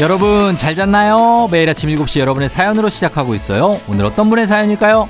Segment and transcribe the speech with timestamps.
[0.00, 1.48] 여러분 잘 잤나요?
[1.50, 3.80] 매일 아침 7시 여러분의 사연으로 시작하고 있어요.
[3.88, 5.08] 오늘 어떤 분의 사연일까요?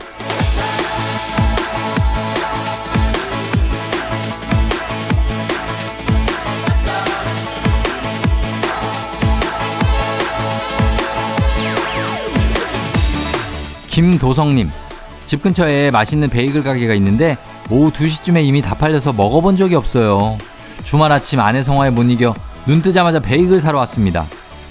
[13.88, 14.70] 김도성님
[15.26, 17.36] 집 근처에 맛있는 베이글 가게가 있는데
[17.68, 20.38] 오후 2시쯤에 이미 다 팔려서 먹어본 적이 없어요.
[20.82, 22.34] 주말 아침 아내 성화에 못 이겨
[22.64, 24.24] 눈 뜨자마자 베이글 사러 왔습니다.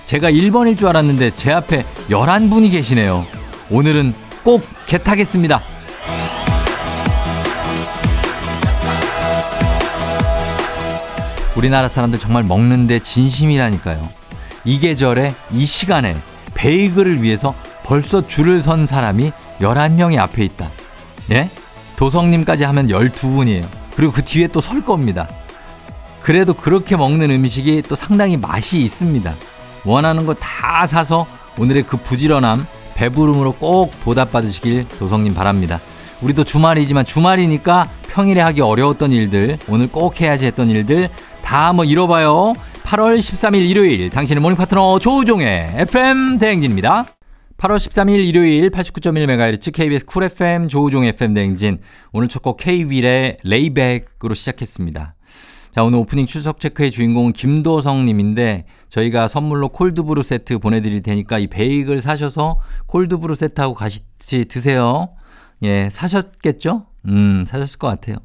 [0.07, 3.25] 제가 1번일 줄 알았는데 제 앞에 11분이 계시네요.
[3.69, 5.61] 오늘은 꼭 개타겠습니다.
[11.57, 14.07] 우리나라 사람들 정말 먹는데 진심이라니까요.
[14.63, 16.15] 이 계절에 이 시간에
[16.53, 20.69] 베이글을 위해서 벌써 줄을 선 사람이 11명이 앞에 있다.
[21.31, 21.49] 예?
[21.97, 23.67] 도성님까지 하면 12분이에요.
[23.97, 25.27] 그리고 그 뒤에 또 설 겁니다.
[26.21, 29.35] 그래도 그렇게 먹는 음식이 또 상당히 맛이 있습니다.
[29.87, 31.25] 원하는 거 다 사서
[31.57, 35.79] 오늘의 그 부지런함, 배부름으로 꼭 보답받으시길 도성님 바랍니다.
[36.21, 41.09] 우리도 주말이지만 주말이니까 평일에 하기 어려웠던 일들, 오늘 꼭 해야지 했던 일들
[41.41, 42.53] 다 한번 이뤄봐요.
[42.83, 47.05] 8월 13일 일요일 당신의 morning 파트너 조우종의 FM 대행진입니다.
[47.57, 51.79] 8월 13일 일요일 89.1MHz KBS 쿨 FM 조우종 FM 대행진
[52.13, 55.15] 오늘 첫 곡 K-윌의 Lay Back으로 시작했습니다.
[55.77, 61.45] 자, 오늘 오프닝 출석 체크의 주인공은 김도성 님인데 저희가 선물로 콜드브루 세트 보내드릴 테니까 이
[61.45, 65.09] 베이글 사셔서 콜드브루 세트하고 같이 드세요.
[65.61, 66.87] 예, 사셨겠죠?
[67.05, 68.15] 음, 사셨을 것 같아요.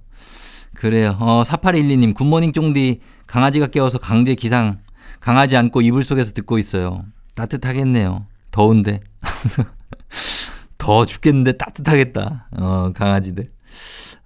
[0.75, 1.19] 그래요.
[1.21, 4.79] 어, 4812님, 굿모닝 쫑디 강아지가 깨워서 강제 기상.
[5.21, 7.05] 강아지 안고 이불 속에서 듣고 있어요.
[7.35, 8.25] 따뜻하겠네요.
[8.51, 9.01] 더운데.
[10.79, 12.49] 더 죽겠는데 따뜻하겠다.
[12.57, 13.51] 어, 강아지들.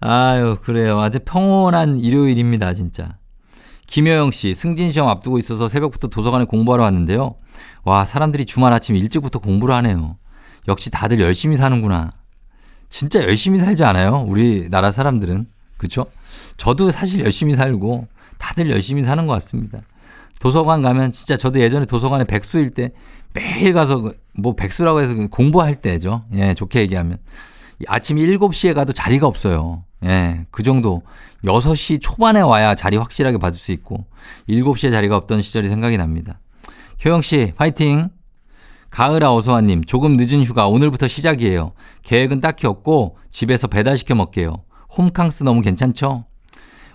[0.00, 1.00] 아유, 그래요.
[1.00, 3.18] 아주 평온한 일요일입니다, 진짜.
[3.86, 7.36] 김효영 씨, 승진 시험 앞두고 있어서 새벽부터 도서관에 공부하러 왔는데요.
[7.84, 10.16] 와, 사람들이 주말 아침 일찍부터 공부를 하네요.
[10.68, 12.12] 역시 다들 열심히 사는구나.
[12.88, 14.24] 진짜 열심히 살지 않아요?
[14.26, 15.46] 우리나라 사람들은.
[15.76, 16.06] 그쵸?
[16.56, 18.06] 저도 사실 열심히 살고
[18.38, 19.78] 다들 열심히 사는 것 같습니다.
[20.40, 22.92] 도서관 가면 진짜 저도 예전에 도서관에 백수일 때
[23.32, 26.24] 매일 가서 뭐 백수라고 해서 공부할 때죠.
[26.34, 27.18] 예, 좋게 얘기하면.
[27.86, 29.84] 아침 7시에 가도 자리가 없어요.
[30.04, 31.02] 예, 그 정도.
[31.44, 34.06] 6시 초반에 와야 자리 확실하게 받을 수 있고
[34.48, 36.40] 7시에 자리가 없던 시절이 생각이 납니다.
[37.04, 38.08] 효영 씨, 파이팅!
[38.90, 41.72] 가을아 어서와님, 조금 늦은 휴가 오늘부터 시작이에요.
[42.02, 44.64] 계획은 딱히 없고 집에서 배달시켜 먹게요.
[44.96, 46.24] 홈캉스 너무 괜찮죠?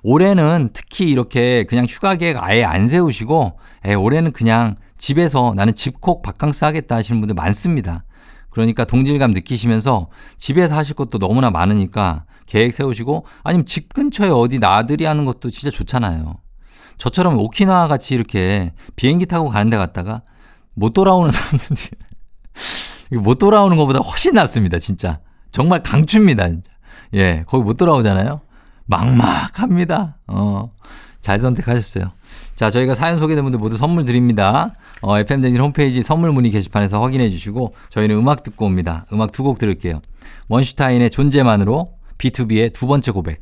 [0.04, 6.24] 올해는 특히 이렇게 그냥 휴가 계획 아예 안 세우시고 에, 올해는 그냥 집에서 나는 집콕
[6.24, 8.04] 바캉스 하겠다 하시는 분들 많습니다.
[8.52, 15.06] 그러니까 동질감 느끼시면서 집에서 하실 것도 너무나 많으니까 계획 세우시고 아니면 집 근처에 어디 나들이
[15.06, 16.36] 하는 것도 진짜 좋잖아요.
[16.98, 20.22] 저처럼 오키나와 같이 이렇게 비행기 타고 가는 데 갔다가
[20.74, 21.90] 못 돌아오는 사람들이
[23.14, 25.20] 못 돌아오는 것보다 훨씬 낫습니다, 진짜.
[25.52, 26.72] 정말 강추입니다, 진짜.
[27.14, 28.40] 예, 거기 못 돌아오잖아요.
[28.86, 30.18] 막막합니다.
[30.28, 30.72] 어,
[31.22, 32.12] 잘 선택하셨어요.
[32.56, 34.74] 자, 저희가 사연 소개된 분들 모두 선물 드립니다.
[35.02, 39.06] 어, FM댕진 홈페이지 선물 문의 게시판에서 확인해 주시고 저희는 음악 듣고 옵니다.
[39.12, 40.02] 음악 두 곡 들을게요.
[40.48, 41.88] 원슈타인의 존재만으로
[42.20, 43.42] B2B의 두 번째 고백.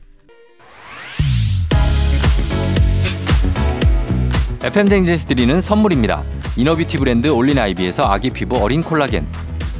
[4.63, 6.23] FM댕진에서 드리는 선물입니다.
[6.57, 9.25] 이너뷰티 브랜드 올린아이비에서 아기 피부 어린 콜라겐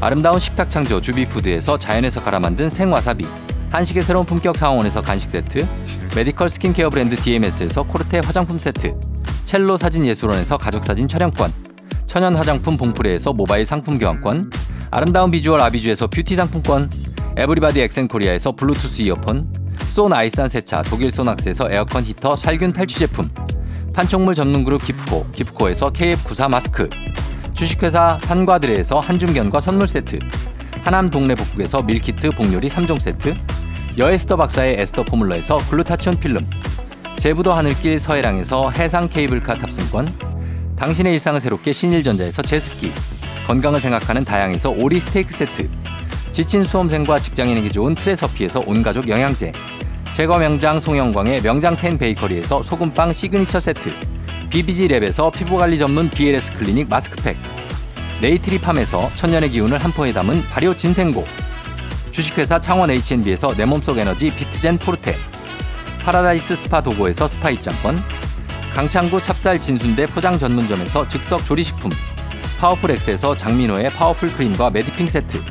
[0.02, 3.26] 아름다운 식탁 창조 주비푸드에서 자연에서 갈아 만든 생와사비
[3.72, 5.68] 한식의 새로운 품격 상황원에서 간식 세트
[6.16, 8.98] 메디컬 스킨케어 브랜드 DMS에서 코르테 화장품 세트
[9.44, 11.52] 첼로 사진 예술원에서 가족 사진 촬영권
[12.10, 14.50] 천연 화장품 봉프레에서 모바일 상품 교환권
[14.90, 16.90] 아름다운 비주얼 아비주에서 뷰티 상품권
[17.38, 19.54] 에브리바디 엑센코리아에서 블루투스 이어폰
[19.92, 23.30] 쏜 아이산 세차 독일 소낙스에서 에어컨 히터 살균 탈취 제품
[23.94, 26.90] 판촉물 전문 그룹 기프코 기프코에서 KF94 마스크
[27.54, 30.18] 주식회사 산과들에에서 한줌견과 선물 세트
[30.84, 33.36] 하남 동네 북국에서 밀키트 복요리 3종 세트
[34.00, 36.50] 여에스더 박사의 에스더 포뮬러에서 글루타치온 필름
[37.18, 40.39] 제부도 하늘길 서해랑에서 해상 케이블카 탑승권
[40.80, 42.94] 당신의 일상을 새롭게 신일전자에서 제습기
[43.46, 45.70] 건강을 생각하는 다양에서 오리 스테이크 세트
[46.32, 49.52] 지친 수험생과 직장인에게 좋은 트레서피에서 온가족 영양제
[50.14, 53.94] 제과 명장 송영광의 명장텐 베이커리에서 소금빵 시그니처 세트
[54.50, 57.36] BBG랩에서 피부관리 전문 BLS 클리닉 마스크팩
[58.22, 61.26] 네이트리팜에서 천년의 기운을 한 포에 담은 발효 진생고
[62.12, 65.14] 주식회사 창원 H&B에서 내 몸속 에너지 비트젠 포르테
[66.04, 67.98] 파라다이스 스파 도고에서 스파 입장권
[68.74, 71.92] 강창구 찹쌀 진순대 포장 전문점에서 즉석 조리식품
[72.60, 75.42] 파워풀 엑스에서 장민호의 파워풀 크림과 매디핑 세트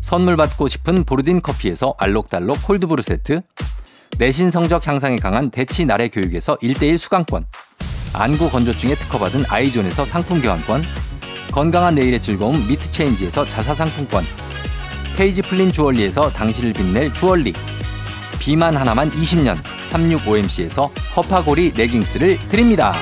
[0.00, 3.42] 선물 받고 싶은 보르딘 커피에서 알록달록 콜드브루 세트
[4.18, 7.44] 내신 성적 향상에 강한 대치 나래 교육에서 1대1 수강권
[8.14, 10.84] 안구 건조증에 특허받은 아이존에서 상품 교환권
[11.52, 14.24] 건강한 내일의 즐거움 미트체인지에서 자사 상품권
[15.16, 17.52] 페이지 플린 주얼리에서 당신을 빛낼 주얼리
[18.38, 19.58] 비만 하나만 20년
[19.90, 22.94] 365MC에서 허파고리 레깅스를 드립니다.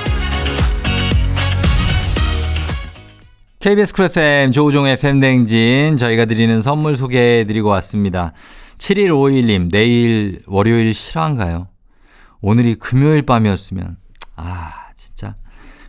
[3.59, 8.33] KBS 쿨 FM 조우종의 FM댕진 저희가 드리는 선물 소개해 드리고 왔습니다.
[8.77, 11.67] 7151님 내일 월요일 실화인가요?
[12.41, 13.97] 오늘이 금요일 밤이었으면
[14.35, 15.35] 아 진짜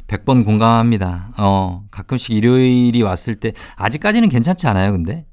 [0.06, 1.34] 100번 공감합니다.
[1.36, 5.26] 어 가끔씩 일요일이 왔을 때 아직까지는 괜찮지 않아요 근데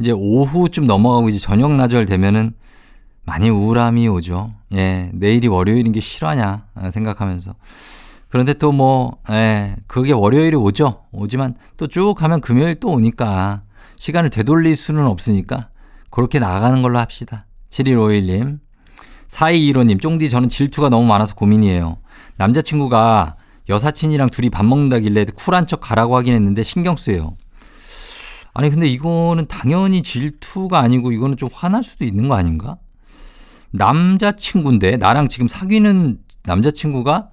[0.00, 2.54] 이제 오후쯤 넘어가고 이제 저녁 나절 되면은
[3.24, 4.52] 많이 우울함이 오죠.
[4.74, 7.54] 예 내일이 월요일인 게 실화냐 생각하면서
[8.28, 11.02] 그런데 또 뭐, 예, 그게 월요일이 오죠.
[11.12, 13.60] 오지만 또 쭉 가면 금요일 또 오니까
[13.96, 15.68] 시간을 되돌릴 수는 없으니까
[16.08, 17.44] 그렇게 나가는 걸로 합시다.
[17.68, 18.58] 7151님.
[19.28, 21.98] 4215님, 쫑디 저는 질투가 너무 많아서 고민이에요.
[22.36, 23.36] 남자친구가
[23.68, 27.36] 여사친이랑 둘이 밥 먹는다길래 쿨한 척 가라고 하긴 했는데 신경 쓰여요.
[28.54, 32.78] 아니, 근데 이거는 당연히 질투가 아니고 이거는 좀 화날 수도 있는 거 아닌가?
[33.72, 37.30] 남자친구인데, 나랑 지금 사귀는 남자친구가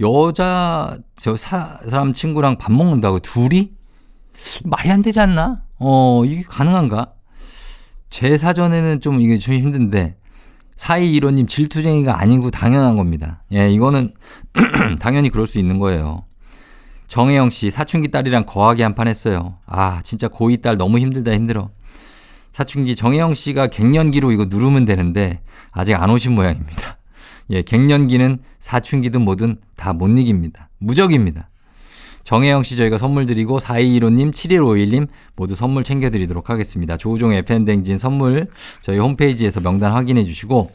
[0.00, 3.72] 여자 저 사, 사람 친구랑 밥 먹는다고 둘이
[4.64, 5.62] 말이 안 되지 않나?
[5.78, 7.12] 어 이게 가능한가?
[8.10, 10.16] 제 사전에는 좀 이게 좀 힘든데
[10.76, 13.42] 사이이로님 질투쟁이가 아니고 당연한 겁니다.
[13.52, 14.12] 예, 이거는
[15.00, 16.24] 당연히 그럴 수 있는 거예요.
[17.06, 19.58] 정혜영 씨 사춘기 딸이랑 거하게 한판 했어요.
[19.66, 21.70] 아 진짜 고2 딸 너무 힘들다 힘들어.
[22.56, 25.42] 사춘기 정혜영 씨가 갱년기로 이거 누르면 되는데
[25.72, 26.96] 아직 안 오신 모양입니다.
[27.52, 30.70] 예, 갱년기는 사춘기든 뭐든 다 못 이깁니다.
[30.78, 31.50] 무적입니다.
[32.22, 35.06] 정혜영 씨 저희가 선물 드리고 4215님, 7151님
[35.36, 36.96] 모두 선물 챙겨드리도록 하겠습니다.
[36.96, 38.48] 조우종 FM댕진 선물
[38.80, 40.72] 저희 홈페이지에서 명단 확인해 주시고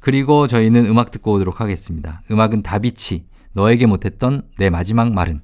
[0.00, 2.22] 그리고 저희는 음악 듣고 오도록 하겠습니다.
[2.32, 5.42] 음악은 다비치, 너에게 못했던 내 마지막 말은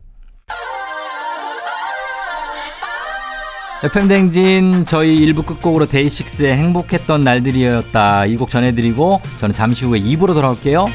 [3.84, 8.26] FM댕진 저희 1부 끝곡으로 데이식스의 행복했던 날들이었다.
[8.26, 10.86] 이 곡 전해드리고 저는 잠시 후에 2부로 돌아올게요.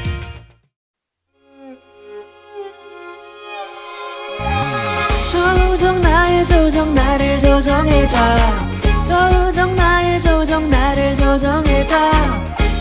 [5.30, 8.16] 조정 나의 조정 나를 조정해줘
[9.04, 11.96] 조정 나의 조정 나를 조정해줘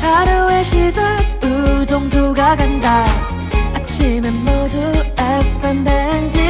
[0.02, 3.06] 하루의 시절 우정조가 간다
[3.74, 4.78] 아침엔 모두
[5.18, 6.42] FM 댕진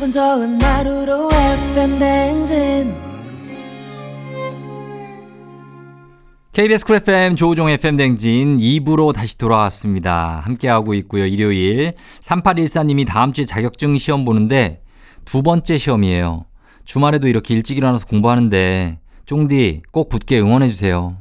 [0.00, 2.94] 기분 좋은 하루로 FM 댕진
[6.52, 10.40] KBS 쿨 FM 조우종 FM 댕진 2부로 다시 돌아왔습니다.
[10.42, 11.26] 함께하고 있고요.
[11.26, 11.92] 일요일
[12.22, 14.80] 3814님이 다음 주에 자격증 시험 보는데
[15.26, 16.46] 두 번째 시험이에요.
[16.86, 21.18] 주말에도 이렇게 일찍 일어나서 공부하는데 쫑디 꼭 붙게 응원해 주세요.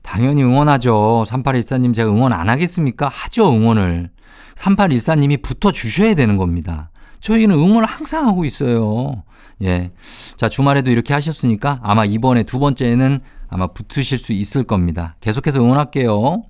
[0.00, 1.24] 당연히 응원하죠.
[1.28, 3.06] 3814님 제가 응원 안 하겠습니까?
[3.06, 4.08] 하죠 응원을.
[4.54, 6.90] 3814님이 붙어 주셔야 되는 겁니다.
[7.20, 9.22] 저희는 응원을 항상 하고 있어요.
[9.62, 9.90] 예.
[10.36, 15.16] 자, 주말에도 이렇게 하셨으니까 아마 이번에 두 번째는 아마 붙으실 수 있을 겁니다.
[15.20, 16.42] 계속해서 응원할게요.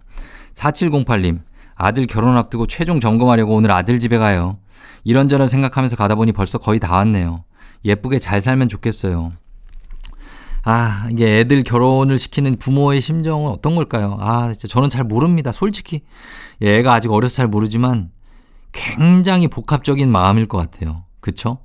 [0.52, 1.38] 4708님,
[1.74, 4.58] 아들 결혼 앞두고 최종 점검하려고 오늘 아들 집에 가요.
[5.04, 7.44] 이런저런 생각하면서 가다 보니 벌써 거의 다 왔네요.
[7.84, 9.30] 예쁘게 잘 살면 좋겠어요.
[10.64, 14.18] 아, 이게 애들 결혼을 시키는 부모의 심정은 어떤 걸까요?
[14.20, 15.52] 아, 진짜 저는 잘 모릅니다.
[15.52, 16.02] 솔직히.
[16.60, 18.10] 예, 애가 아직 어려서 잘 모르지만
[18.72, 21.04] 굉장히 복합적인 마음일 것 같아요.
[21.20, 21.58] 그쵸?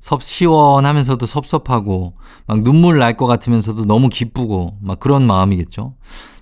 [0.00, 2.14] 섭 시원하면서도 섭섭하고
[2.46, 5.94] 막 눈물 날 것 같으면서도 너무 기쁘고 막 그런 마음이겠죠.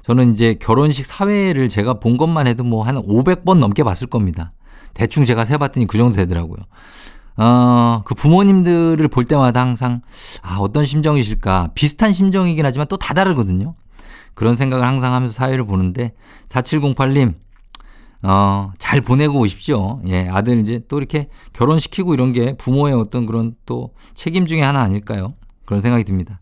[0.02, 4.52] 저는 이제 결혼식 사회를 제가 본 것만 해도 뭐 한 500번 넘게 봤을 겁니다.
[4.94, 6.58] 대충 제가 세봤더니 그 정도 되더라고요.
[7.36, 10.02] 어, 그 부모님들을 볼 때마다 항상
[10.42, 13.74] 아, 어떤 심정이실까 비슷한 심정이긴 하지만 또 다 다르거든요.
[14.34, 16.14] 그런 생각을 항상 하면서 사회를 보는데
[16.48, 17.34] 4708님
[18.22, 20.00] 어, 잘 보내고 오십시오.
[20.06, 24.80] 예, 아들 이제 또 이렇게 결혼시키고 이런 게 부모의 어떤 그런 또 책임 중에 하나
[24.82, 25.34] 아닐까요?
[25.64, 26.40] 그런 생각이 듭니다.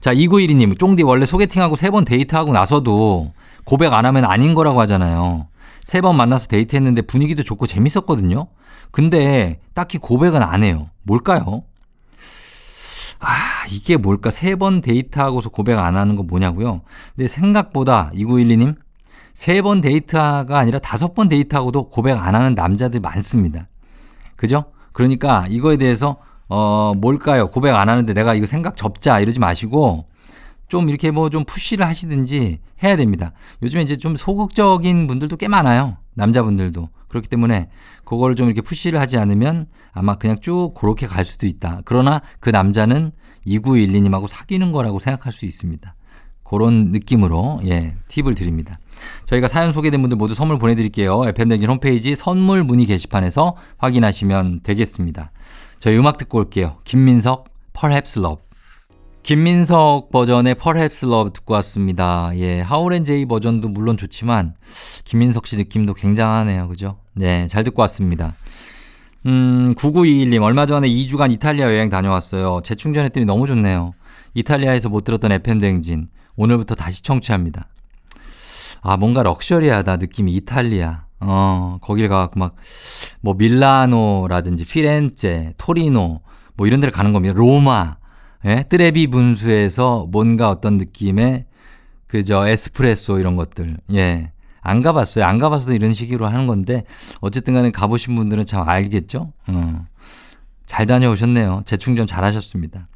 [0.00, 3.32] 자, 2912님, 쫑디 원래 소개팅하고 세 번 데이트하고 나서도
[3.64, 5.48] 고백 안 하면 아닌 거라고 하잖아요.
[5.84, 8.48] 세 번 만나서 데이트했는데 분위기도 좋고 재밌었거든요.
[8.92, 10.90] 근데 딱히 고백은 안 해요.
[11.02, 11.62] 뭘까요?
[13.18, 13.34] 아,
[13.70, 14.30] 이게 뭘까?
[14.30, 16.82] 세 번 데이트하고서 고백 안 하는 거 뭐냐고요?
[17.14, 18.76] 근데 생각보다 2912님,
[19.36, 23.68] 세 번 데이트가 아니라 다섯 번 데이트하고도 고백 안 하는 남자들 많습니다.
[24.34, 24.72] 그죠?
[24.92, 26.16] 그러니까 이거에 대해서
[26.48, 27.48] 어, 뭘까요?
[27.48, 30.08] 고백 안 하는데 내가 이거 생각 접자 이러지 마시고
[30.68, 33.32] 좀 이렇게 뭐 좀 푸시를 하시든지 해야 됩니다.
[33.62, 35.98] 요즘에 이제 좀 소극적인 분들도 꽤 많아요.
[36.14, 36.88] 남자분들도.
[37.08, 37.68] 그렇기 때문에
[38.04, 41.82] 그거를 좀 이렇게 푸시를 하지 않으면 아마 그냥 쭉 그렇게 갈 수도 있다.
[41.84, 43.12] 그러나 그 남자는
[43.46, 45.94] 2912님하고 사귀는 거라고 생각할 수 있습니다.
[46.42, 48.74] 그런 느낌으로 예, 팁을 드립니다.
[49.26, 51.22] 저희가 사연 소개된 분들 모두 선물 보내드릴게요.
[51.26, 55.32] FM댕진 홈페이지 선물 문의 게시판에서 확인하시면 되겠습니다.
[55.80, 56.78] 저희 음악 듣고 올게요.
[56.84, 57.48] 김민석,
[57.78, 58.42] Perhaps Love.
[59.22, 62.30] 김민석 버전의 Perhaps Love 듣고 왔습니다.
[62.34, 64.54] 예, 하울앤제이 버전도 물론 좋지만
[65.04, 66.68] 김민석 씨 느낌도 굉장하네요.
[66.68, 66.98] 그죠?
[67.12, 68.34] 네, 잘 듣고 왔습니다.
[69.26, 72.60] 음, 9921님, 얼마 전에 2주간 이탈리아 여행 다녀왔어요.
[72.62, 73.94] 재충전했더니 너무 좋네요.
[74.34, 76.08] 이탈리아에서 못 들었던 FM대행진.
[76.36, 77.66] 오늘부터 다시 청취합니다.
[78.88, 79.96] 아, 뭔가 럭셔리하다.
[79.96, 81.06] 느낌이 이탈리아.
[81.18, 82.54] 어, 거길 가고 막,
[83.20, 86.20] 뭐, 밀라노라든지 피렌체, 토리노,
[86.54, 87.34] 뭐 이런 데를 가는 겁니다.
[87.36, 87.96] 로마,
[88.44, 88.64] 예?
[88.68, 91.46] 뜨레비 분수에서 뭔가 어떤 느낌의
[92.06, 93.76] 그저 에스프레소 이런 것들.
[93.94, 94.30] 예.
[94.60, 95.24] 안 가봤어요.
[95.24, 96.84] 안 가봐서 이런 식으로 하는 건데
[97.20, 99.32] 어쨌든 간에 가보신 분들은 참 알겠죠?
[99.48, 99.86] 어.
[100.66, 101.62] 잘 다녀오셨네요.
[101.64, 102.86] 재충전 잘 하셨습니다.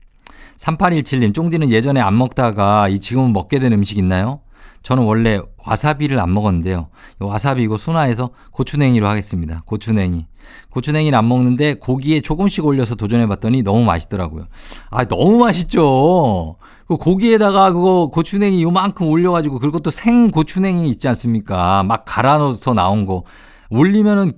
[0.58, 4.40] 3817님, 쫑디는 예전에 안 먹다가 이 지금은 먹게 된 음식 있나요?
[4.82, 6.88] 저는 원래 와사비를 안 먹었는데요.
[7.18, 9.62] 와사비 이거 순화해서 고추냉이로 하겠습니다.
[9.66, 10.26] 고추냉이.
[10.70, 14.46] 고추냉이는 안 먹는데 고기에 조금씩 올려서 도전해 봤더니 너무 맛있더라고요.
[14.90, 16.56] 아, 너무 맛있죠?
[16.88, 21.82] 그 고기에다가 그거 고추냉이 요만큼 올려가지고 그것도 생 고추냉이 있지 않습니까?
[21.82, 23.24] 막 갈아 넣어서 나온 거.
[23.68, 24.32] 올리면은,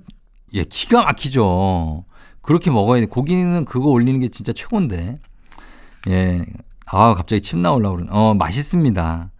[0.53, 2.05] 예, 기가 막히죠.
[2.41, 3.07] 그렇게 먹어야 돼.
[3.07, 5.17] 고기는 그거 올리는 게 진짜 최고인데.
[6.09, 6.45] 예.
[6.85, 8.09] 아, 갑자기 침 나올라 그러네.
[8.11, 9.31] 어, 맛있습니다.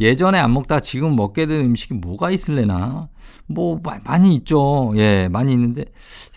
[0.00, 3.08] 예전에 안 먹다 지금 먹게 된 음식이 뭐가 있을래나?
[3.46, 4.92] 뭐 많이 있죠.
[4.96, 5.84] 예, 많이 있는데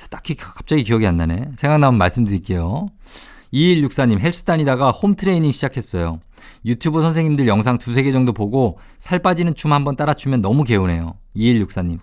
[0.10, 1.52] 딱히 갑자기 기억이 안 나네.
[1.58, 2.88] 생각나면 말씀드릴게요.
[3.54, 6.20] 2164님 헬스 다니다가 홈 트레이닝 시작했어요.
[6.66, 11.16] 유튜브 선생님들 영상 두세 개 정도 보고 살 빠지는 춤 한번 따라 추면 너무 개운해요.
[11.36, 12.00] 2164님.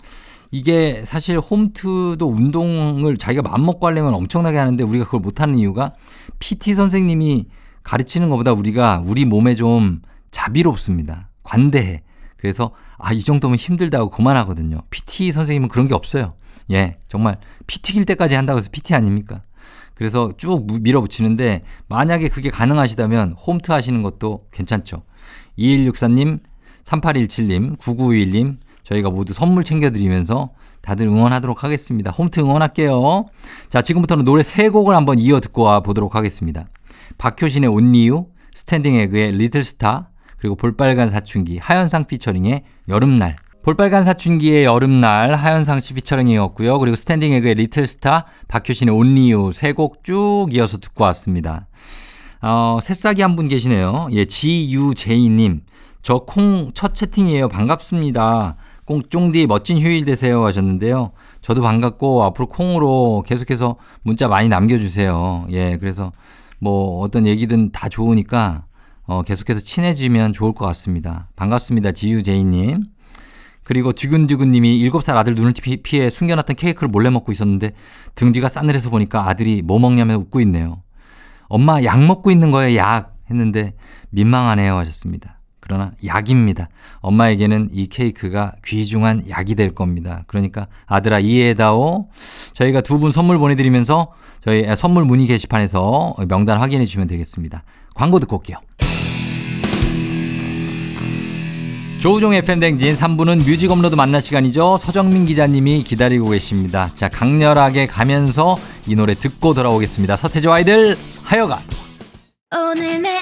[0.51, 5.93] 이게 사실 홈트도 운동을 자기가 맘먹고 하려면 엄청나게 하는데 우리가 그걸 못하는 이유가
[6.39, 7.47] PT 선생님이
[7.83, 11.31] 가르치는 것보다 우리가 우리 몸에 좀 자비롭습니다.
[11.47, 12.03] 관대해.
[12.37, 14.83] 그래서 아, 이 정도면 힘들다고 그만하거든요.
[14.91, 16.35] PT 선생님은 그런 게 없어요.
[16.71, 19.43] 예, 정말 PT일 때까지 한다고 해서 PT 아닙니까?
[19.95, 25.03] 그래서 쭉 밀어붙이는데 만약에 그게 가능하시다면 홈트 하시는 것도 괜찮죠.
[25.59, 26.41] 2164님,
[26.85, 30.51] 3817님, 9921님 저희가 모두 선물 챙겨드리면서
[30.83, 32.11] 다들 응원하도록 하겠습니다.
[32.11, 33.25] 홈트 응원할게요.
[33.69, 36.69] 자, 지금부터는 노래 세 곡을 한번 이어 듣고 와 보도록 하겠습니다.
[37.19, 43.37] 박효신의 Only U, 스탠딩 에그의 Little Star, 그리고 볼빨간 사춘기, 하현상 피처링의 여름날.
[43.63, 46.79] 볼빨간 사춘기의 여름날 하현상 씨 피처링이었고요.
[46.79, 51.67] 그리고 스탠딩 에그의 Little Star, 박효신의 Only U 세 곡 쭉 이어서 듣고 왔습니다.
[52.43, 54.09] 어, 새싹이 한 분 계시네요.
[54.13, 55.63] 예, GUJ님.
[56.03, 57.49] 저 콩 첫 채팅이에요.
[57.49, 58.55] 반갑습니다.
[58.85, 61.11] 꽁쫑디 멋진 휴일 되세요 하셨는데요.
[61.43, 65.47] 저도 반갑고 앞으로 콩으로 계속해서 문자 많이 남겨주세요.
[65.51, 66.13] 예, 그래서
[66.61, 68.63] 뭐 어떤 얘기든 다 좋으니까
[69.07, 71.29] 어, 계속해서 친해지면 좋을 것 같습니다.
[71.37, 71.93] 반갑습니다.
[71.93, 72.85] 지유제이님.
[73.63, 77.73] 그리고 뒤근뒤근님이 7살 아들 눈을 피해 숨겨놨던 케이크를 몰래 먹고 있었는데
[78.15, 80.83] 등 뒤가 싸늘해서 보니까 아들이 뭐 먹냐며 웃고 있네요.
[81.49, 83.75] 엄마 약 먹고 있는 거예요 약 했는데
[84.11, 85.41] 민망하네요 하셨습니다.
[85.59, 86.69] 그러나 약입니다.
[87.01, 90.23] 엄마에게는 이 케이크가 귀중한 약이 될 겁니다.
[90.29, 92.09] 그러니까 아들아 이해해다오.
[92.53, 94.13] 저희가 두 분 선물 보내드리면서
[94.45, 97.65] 저희 선물 문의 게시판에서 명단 확인해 주시면 되겠습니다.
[97.97, 98.59] 광고 듣고 올게요.
[102.01, 104.79] 조우종 FM댕진 3부는 뮤직 업로드 만날 시간이죠.
[104.79, 106.91] 서정민 기자님이 기다리고 계십니다.
[106.95, 110.17] 자, 강렬하게 가면서 이 노래 듣고 돌아오겠습니다.
[110.17, 111.59] 서태지 아이들 하여가.
[112.55, 113.19] 오늘 내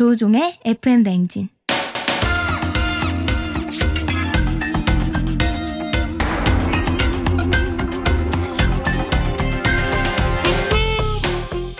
[0.00, 1.50] 조종의 FM 대행진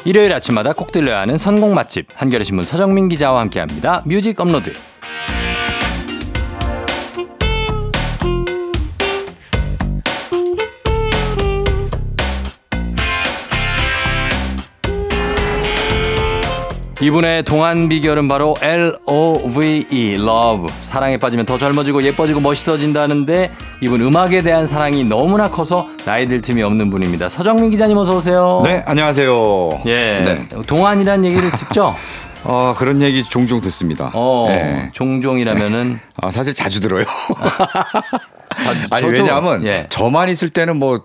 [0.04, 4.02] 일요일 아침마다 꼭 들려야 하는 선곡 맛집 한겨레 신문 서정민 기자와 함께합니다.
[4.04, 4.74] 뮤직 업로드.
[17.02, 20.70] 이분의 동안 비결은 바로 L-O-V-E, love.
[20.82, 26.62] 사랑에 빠지면 더 젊어지고 예뻐지고 멋있어진다는데 이분 음악에 대한 사랑이 너무나 커서 나이 들 틈이
[26.62, 27.30] 없는 분입니다.
[27.30, 28.60] 서정민 기자님 어서 오세요.
[28.64, 29.82] 네, 안녕하세요.
[29.86, 30.20] 예.
[30.50, 30.62] 네.
[30.66, 31.96] 동안이라는 얘기를 듣죠?
[32.44, 34.10] 어, 그런 얘기 종종 듣습니다.
[34.12, 34.90] 어, 네.
[34.92, 37.04] 종종이라면은 아, 사실 자주 들어요.
[38.90, 39.86] 아니 저도- 왜냐하면 예.
[39.88, 41.02] 저만 있을 때는 뭐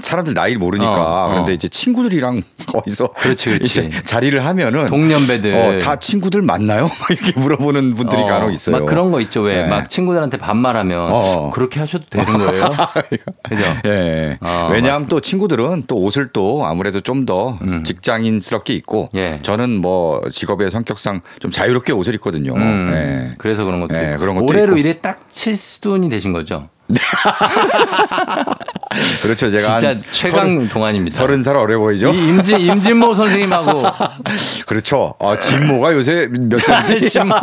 [0.00, 1.28] 사람들 나이를 모르니까 어, 어.
[1.30, 3.90] 그런데 이제 친구들이랑 거기서 그렇지, 그렇지.
[4.04, 5.54] 자리를 하면은 동년배들.
[5.54, 6.90] 어, 다 친구들 맞나요?
[7.10, 8.78] 이렇게 물어보는 분들이 어, 간혹 있어요.
[8.78, 9.42] 막 그런 거 있죠.
[9.42, 9.66] 왜 네.
[9.68, 11.50] 막 친구들한테 반말하면 어.
[11.52, 12.64] 그렇게 하셔도 되는 거예요.
[13.42, 13.64] 그죠?
[13.86, 14.38] 예.
[14.40, 17.84] 어, 왜냐하면 또 친구들은 또 옷을 또 아무래도 좀더 음.
[17.84, 19.38] 직장인스럽게 입고 예.
[19.42, 22.54] 저는 뭐 직업의 성격상 좀 자유롭게 옷을 입거든요.
[22.54, 23.34] 음, 예.
[23.38, 24.16] 그래서 그런 것도 예.
[24.18, 24.78] 그런 것도 올해로 있고.
[24.78, 26.68] 이래 딱 7수돈이 되신 거죠.
[29.22, 29.50] 그렇죠.
[29.50, 31.16] 제가 진짜 한 최강 동안입니다.
[31.16, 32.10] 서른 살 어려 보이죠?
[32.12, 33.82] 이 임진 임진모 선생님하고
[34.66, 35.14] 그렇죠.
[35.18, 37.10] 아, 진모가 요새 몇 살이지?
[37.10, 37.34] 진모.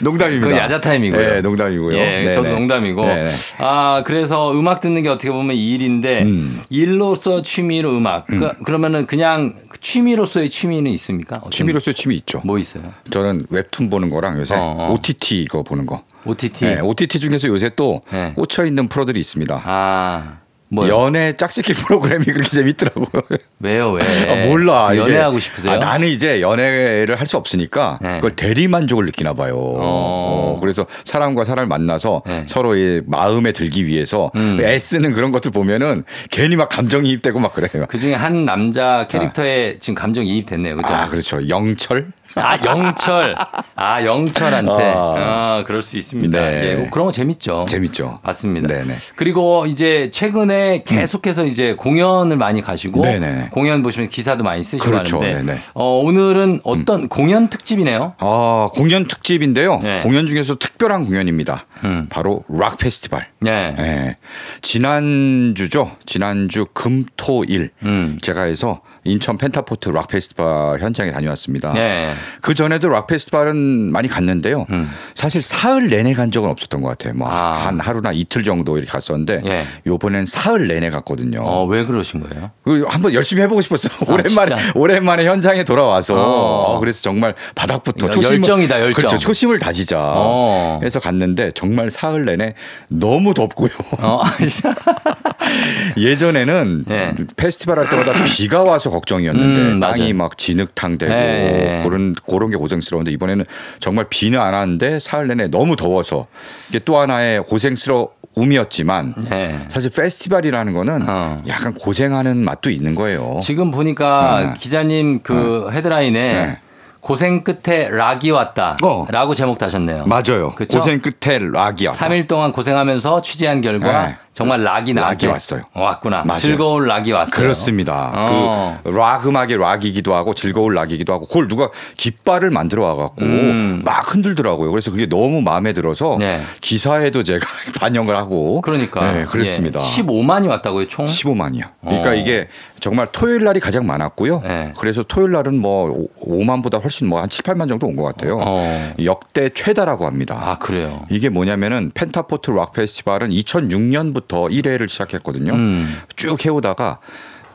[0.00, 0.48] 농담입니다.
[0.48, 1.34] 그 야자 타임이고요.
[1.34, 1.96] 네, 농담이고요.
[1.96, 2.54] 예, 네, 저도 네.
[2.54, 3.04] 농담이고.
[3.04, 3.32] 네, 네.
[3.58, 6.62] 아, 그래서 음악 듣는 게 어떻게 보면 일인데 음.
[6.70, 8.26] 일로서 취미로 음악.
[8.26, 11.40] 그, 그러면은 그냥 취미로서의 취미는 있습니까?
[11.50, 12.40] 취미로서의 취미 있죠.
[12.44, 12.84] 뭐 있어요?
[13.10, 14.92] 저는 웹툰 보는 거랑 요새 어, 어.
[14.92, 16.02] OTT 이거 보는 거.
[16.24, 16.64] OTT.
[16.66, 18.32] 네, OTT 중에서 요새 또 네.
[18.34, 19.62] 꽂혀 있는 프로들이 있습니다.
[19.64, 20.38] 아,
[20.74, 20.88] 뭐요?
[21.04, 23.22] 연애 짝짓기 프로그램이 그렇게 재밌더라고요.
[23.60, 24.02] 왜요, 왜?
[24.30, 24.88] 아, 몰라.
[24.88, 24.96] 그.
[24.96, 25.74] 연애하고 싶으세요?
[25.74, 28.14] 아, 나는 이제 연애를 할 수 없으니까 네.
[28.16, 29.54] 그걸 대리 만족을 느끼나 봐요.
[29.56, 32.44] 어, 그래서 사람과 사람을 만나서 네.
[32.48, 34.58] 서로의 마음에 들기 위해서 음.
[34.62, 37.84] 애쓰는 그런 것들 보면은 괜히 막 감정이입되고 막 그래요.
[37.88, 40.76] 그 중에 한 남자 캐릭터에 지금 감정 이입됐네요.
[40.76, 40.94] 그죠?
[40.94, 41.46] 아, 그렇죠.
[41.48, 42.12] 영철?
[42.34, 43.34] 아, 영철.
[43.74, 44.92] 아, 영철한테.
[44.94, 45.14] 아.
[45.16, 46.40] 아, 그럴 수 있습니다.
[46.40, 46.64] 네.
[46.64, 47.66] 예, 뭐 그런 거 재밌죠.
[47.68, 48.20] 재밌죠.
[48.22, 48.68] 맞습니다.
[48.68, 48.94] 네네.
[49.16, 53.48] 그리고 이제 최근에 계속해서 이제 공연을 많이 가시고 네네.
[53.52, 55.18] 공연 보시면 기사도 많이 쓰시고 그렇죠.
[55.18, 55.58] 하는데 네네.
[55.74, 58.14] 어, 오늘은 어떤 공연 특집이네요.
[58.18, 59.80] 아, 공연 특집인데요.
[59.82, 60.00] 네.
[60.02, 61.66] 공연 중에서 특별한 공연입니다.
[61.84, 62.06] 음.
[62.10, 63.26] 바로 락 페스티벌.
[63.40, 63.74] 네.
[63.78, 64.16] 예.
[64.62, 65.96] 지난주죠.
[66.06, 67.70] 지난주 금, 토, 일.
[67.82, 68.18] 음.
[68.22, 71.72] 제가 해서 인천 펜타포트 락 페스티벌 현장에 다녀왔습니다.
[71.72, 72.14] 네.
[72.40, 73.56] 그 전에도 락 페스티벌은
[73.90, 74.66] 많이 갔는데요.
[74.70, 74.90] 음.
[75.14, 77.14] 사실 사흘 내내 간 적은 없었던 것 같아요.
[77.14, 77.54] 뭐 아.
[77.54, 79.66] 한 하루나 이틀 정도 이렇게 갔었는데 예.
[79.86, 81.42] 요번엔 사흘 내내 갔거든요.
[81.42, 82.50] 어, 왜 그러신 거예요?
[82.62, 83.92] 그 한번 열심히 해보고 싶었어요.
[84.06, 84.72] 오랜만에 아, 진짜?
[84.76, 86.74] 오랜만에 현장에 돌아와서 어.
[86.74, 88.94] 어, 그래서 정말 바닥부터 야, 초심을 열정이다, 열정.
[88.94, 89.18] 그렇죠.
[89.18, 90.80] 초심을 다지자 어.
[90.82, 92.54] 해서 갔는데 정말 사흘 내내
[92.88, 93.70] 너무 덥고요.
[93.98, 94.22] 어,
[95.96, 97.14] 예전에는 예.
[97.36, 100.12] 페스티벌 할 때마다 비가 와서 걱정이었는데 음, 땅이.
[100.12, 101.82] 막 진흙탕 되고 예.
[101.84, 103.44] 그런 그런 게 고생스러운데 이번에는
[103.80, 106.26] 정말 비는 안 왔는데 사흘 내내 너무 더워서
[106.68, 109.66] 이게 또 하나의 고생스러 움이었지만 네.
[109.68, 111.42] 사실 페스티벌이라는 거는 어.
[111.48, 113.38] 약간 고생하는 맛도 있는 거예요.
[113.40, 114.54] 지금 보니까 네.
[114.58, 116.58] 기자님 그 헤드라인에 네.
[117.00, 118.76] 고생 끝에 락이 왔다.
[118.82, 119.06] 어.
[119.10, 120.06] 라고 제목 다셨네요.
[120.06, 120.52] 맞아요.
[120.54, 120.78] 그쵸?
[120.78, 121.90] 고생 끝에 락이야.
[121.90, 124.16] 3일 동안 고생하면서 취재한 결과 네.
[124.32, 125.62] 정말 락이 나한테 락이 왔어요.
[125.74, 126.24] 왔구나.
[126.24, 126.38] 맞아요.
[126.38, 127.34] 즐거운 락이 왔어요.
[127.34, 128.10] 그렇습니다.
[128.14, 128.80] 어.
[128.82, 131.68] 그락 음악의 락이기도 하고 즐거울 락이기도 하고 그걸 누가
[131.98, 133.82] 깃발을 만들어 와갖고 음.
[133.84, 134.70] 막 흔들더라고요.
[134.70, 136.40] 그래서 그게 너무 마음에 들어서 네.
[136.62, 137.46] 기사에도 제가
[137.80, 139.78] 반영을 하고 그러니까 네, 그랬습니다.
[139.80, 139.82] 예.
[139.82, 141.04] 15만이 왔다고요, 총?
[141.04, 141.64] 15만이요.
[141.82, 142.14] 그러니까 어.
[142.14, 142.48] 이게
[142.80, 144.40] 정말 토요일 날이 가장 많았고요.
[144.40, 144.72] 네.
[144.78, 148.38] 그래서 토요일 날은 뭐 5만보다 훨씬 뭐 한 7, 8만 정도 온 것 같아요.
[148.40, 148.94] 어.
[149.04, 150.36] 역대 최다라고 합니다.
[150.42, 151.04] 아, 그래요.
[151.10, 155.54] 이게 뭐냐면은 펜타포트 락 페스티벌은 2006년부터 1회를 시작했거든요.
[155.54, 155.94] 음.
[156.16, 157.00] 쭉 해오다가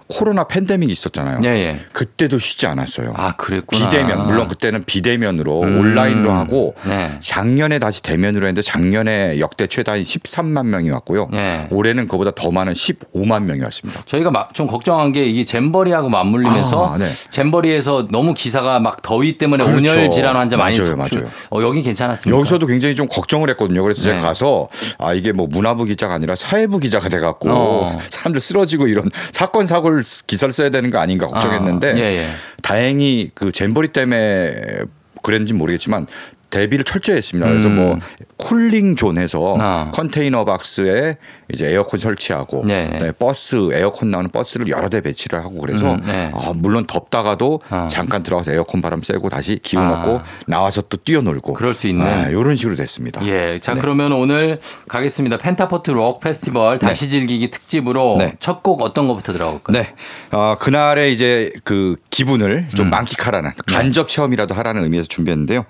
[0.07, 1.39] 코로나 팬데믹이 있었잖아요.
[1.43, 1.79] 예, 예.
[1.91, 3.13] 그때도 쉬지 않았어요.
[3.17, 3.89] 아, 그랬구나.
[3.89, 5.79] 비대면 물론 그때는 비대면으로 음.
[5.79, 7.17] 온라인으로 하고 네.
[7.19, 11.27] 작년에 다시 대면으로 했는데 작년에 역대 최다인 13만 명이 왔고요.
[11.31, 11.67] 네.
[11.71, 14.01] 올해는 그보다 더 많은 15만 명이 왔습니다.
[14.05, 17.05] 저희가 막좀 걱정한 게 이게 잼버리하고 맞물리면서 아, 네.
[17.29, 19.77] 잼버리에서 너무 기사가 막 더위 때문에 그렇죠.
[19.77, 21.29] 온열 질환 환자 많이 맞아요, 수- 맞아요.
[21.51, 22.37] 어, 여긴 괜찮았습니다.
[22.37, 23.83] 여기서도 굉장히 좀 걱정을 했거든요.
[23.83, 24.09] 그래서 네.
[24.15, 27.99] 제가 가서 아 이게 뭐 문화부 기자가 아니라 사회부 기자가 돼갖고 어.
[28.09, 32.29] 사람들 쓰러지고 이런 사건 사고를 쓰- 기사를 써야 되는 거 아닌가 걱정했는데 아, 예, 예.
[32.61, 34.79] 다행히 그 잼버리 때문에
[35.23, 36.07] 그랬는지 모르겠지만
[36.49, 37.49] 대비를 철저히 했습니다.
[37.49, 37.75] 그래서 음.
[37.75, 37.99] 뭐
[38.37, 39.91] cooling zone에서 아.
[39.93, 41.17] 컨테이너 박스에
[41.51, 42.87] 이제 에어컨 설치하고 네.
[42.87, 46.31] 네, 버스 에어컨 나오는 버스를 여러 대 배치를 하고 그래서 음, 네.
[46.33, 47.87] 아, 물론 덥다가도 아.
[47.89, 49.91] 잠깐 들어가서 에어컨 바람 쐬고 다시 기운 아.
[49.91, 52.29] 얻고 나와서 또 뛰어놀고 그럴 수 있는.
[52.29, 53.25] 이런 식으로 됐습니다.
[53.25, 53.59] 예.
[53.59, 53.81] 자, 네.
[53.81, 55.37] 그러면 오늘 가겠습니다.
[55.37, 58.35] 펜타포트 록 페스티벌 다시 즐기기 특집으로 네.
[58.39, 59.81] 첫곡 어떤 거부터 들어볼까요?
[59.81, 59.93] 네.
[60.31, 62.89] 어, 그날의 이제 그 기분을 좀 음.
[62.91, 63.73] 만끽하라는 네.
[63.73, 65.65] 간접 체험이라도 하라는 의미에서 준비했는데요.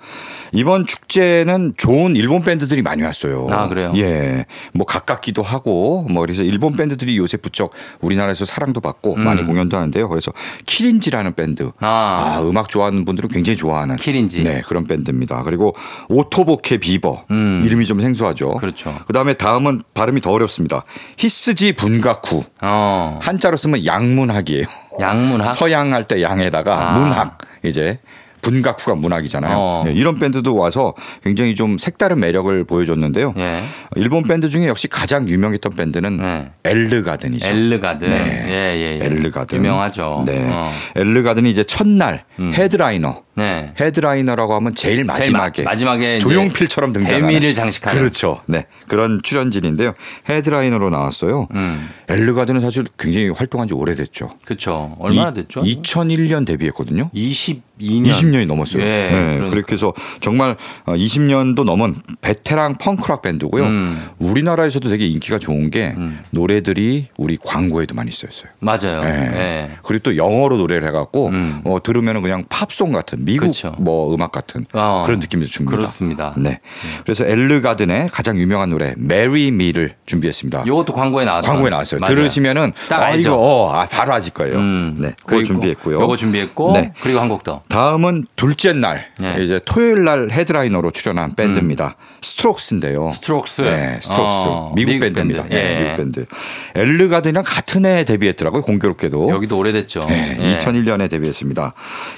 [0.52, 3.46] 이번 축제는 좋은 일본 밴드들이 많이 왔어요.
[3.50, 3.92] 아, 그래요?
[3.96, 4.44] 예.
[4.74, 9.24] 뭐 가깝기도 하고 뭐 그래서 일본 밴드들이 요새 부쩍 우리나라에서 사랑도 받고 음.
[9.24, 10.08] 많이 공연도 하는데요.
[10.08, 10.32] 그래서
[10.66, 11.70] 키린지라는 밴드.
[11.80, 12.36] 아.
[12.38, 14.44] 아, 음악 좋아하는 분들은 굉장히 좋아하는 키린지.
[14.44, 15.42] 네, 그런 밴드입니다.
[15.44, 15.74] 그리고
[16.08, 17.24] 오토보케 비버.
[17.30, 17.62] 음.
[17.64, 18.50] 이름이 좀 생소하죠.
[18.56, 18.94] 그렇죠.
[19.06, 20.84] 그다음에 다음은 발음이 더 어렵습니다.
[21.16, 22.44] 히츠지 분가쿠.
[22.60, 23.18] 어.
[23.22, 24.64] 한자로 쓰면 양문학이에요.
[25.00, 25.46] 양문학.
[25.48, 26.98] 서양 할 때 양에다가 아.
[26.98, 28.00] 문학 이제
[28.40, 29.56] 文学가 문학이잖아요.
[29.56, 29.84] 어.
[29.86, 33.34] 예, 이런 밴드도 와서 굉장히 좀 색다른 매력을 보여줬는데요.
[33.38, 33.62] 예.
[33.96, 36.50] 일본 밴드 중에 역시 가장 유명했던 밴드는 네.
[36.64, 37.46] 엘르가든이죠.
[37.46, 38.10] 엘르가든.
[38.10, 38.44] 네.
[38.48, 39.04] 예, 예, 예.
[39.04, 39.58] 엘르가든.
[39.58, 40.24] 유명하죠.
[40.26, 40.48] 네.
[40.50, 40.70] 어.
[40.96, 43.22] 엘르가든이 이제 첫날 헤드라이너.
[43.38, 43.72] 네.
[43.80, 47.98] headliner라고 하면 제일 마지막에 마- 마지막에 이제 조용필처럼 등장하는 대미를 장식하는.
[47.98, 48.40] 그렇죠.
[48.46, 49.94] 네 그런 출연진인데요.
[50.28, 51.48] 헤드라이너로 나왔어요.
[51.54, 51.88] 음.
[52.08, 54.30] 엘르가든은 사실 굉장히 활동한 지 오래됐죠.
[54.44, 54.96] 그렇죠.
[54.98, 55.62] 얼마나 이- 됐죠?
[55.62, 57.10] 2001년 데뷔했거든요.
[57.14, 57.62] 22년.
[57.80, 58.82] 20년이 넘었어요.
[58.82, 59.50] 예, 네, 그러니까.
[59.50, 63.64] 그렇게 해서 정말 20년도 넘은 베테랑 펑크락 밴드고요.
[63.64, 64.02] 음.
[64.18, 65.94] 우리나라에서도 되게 인기가 좋은 게
[66.30, 68.50] 노래들이 우리 광고에도 많이 쓰였어요.
[68.60, 69.02] 맞아요.
[69.02, 69.10] 네.
[69.34, 69.70] 예.
[69.82, 71.60] 그리고 또 영어로 노래를 해갖고 음.
[71.64, 73.74] 어, 들으면 그냥 팝송 같은 미국 그쵸.
[73.78, 75.76] 뭐 음악 같은 어, 그런 느낌도 줍니다.
[75.76, 76.34] 그렇습니다.
[76.36, 76.60] 네.
[77.04, 80.64] 그래서 엘르가든의 가장 유명한 노래 Marry Me를 준비했습니다.
[80.66, 81.50] 요것도 광고에 나왔던.
[81.52, 82.00] 광고에 나왔어요.
[82.00, 82.14] 맞아요.
[82.14, 83.10] 들으시면은 딱 아.
[83.14, 84.56] 이거 어, 아, 바로 아실 거예요.
[84.56, 84.96] 음.
[84.98, 85.12] 네.
[85.26, 86.00] 그리고 준비했고요.
[86.00, 86.92] 요거 준비했고 네.
[87.00, 87.62] 그리고 한 곡 더.
[87.68, 89.36] 다음은 둘째 날 네.
[89.44, 91.96] 이제 토요일 날 headliner로 출연한 밴드입니다.
[92.22, 93.10] 스트록스인데요.
[93.12, 93.62] 스트록스.
[93.62, 95.42] 네, 스트록스 어, 미국, 미국 밴드입니다.
[95.42, 95.54] 밴드.
[95.54, 95.82] 네, 예.
[95.84, 96.26] 미국 밴드.
[96.74, 98.62] 엘르가든이랑 같은 해에 데뷔했더라고요.
[98.62, 99.28] 공교롭게도.
[99.30, 100.06] 여기도 오래됐죠.
[100.08, 100.58] 네, 예.
[100.58, 101.74] 2001년에 데뷔했습니다.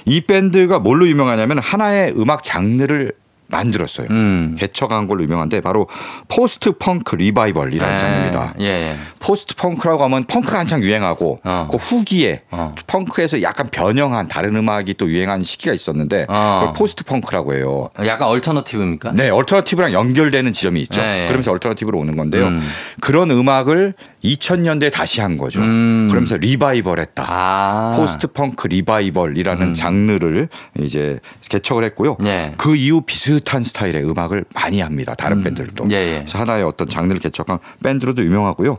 [0.06, 3.12] 이 밴드가 뭘로 유명하냐면 하나의 음악 장르를
[3.50, 4.06] 만들었어요.
[4.10, 4.56] 음.
[4.58, 5.88] 개척한 걸로 유명한데 바로
[6.28, 7.98] post punk revival이라는 예.
[7.98, 8.54] 장르입니다.
[8.60, 8.96] 예, 예.
[9.18, 11.68] post punk라고 하면 펑크가 한창 유행하고 어.
[11.70, 12.74] 그 후기에 어.
[12.86, 16.58] 펑크에서 약간 변형한 다른 음악이 또 유행한 시기가 있었는데 어.
[16.60, 17.90] 그걸 post punk라고 해요.
[18.06, 19.12] 약간 alternative입니까?
[19.12, 21.00] 네, alternative랑 연결되는 지점이 있죠.
[21.00, 21.26] 예, 예.
[21.26, 22.46] 그러면서 alternative로 오는 건데요.
[22.46, 22.60] 음.
[23.00, 25.60] 그런 음악을 2000년대에 다시 한 거죠.
[25.60, 26.06] 음.
[26.08, 27.24] 그러면서 리바이벌했다.
[27.26, 27.94] 아.
[27.96, 32.16] post punk revival이라는 장르를 이제 개척을 했고요.
[32.24, 32.52] 예.
[32.56, 35.14] 그 이후 비슷한 스타일의 음악을 많이 합니다.
[35.14, 35.86] 다른 밴드들도.
[35.90, 36.14] 예, 예.
[36.20, 38.78] 그래서 하나의 어떤 장르를 개척한 밴드로도 유명하고요.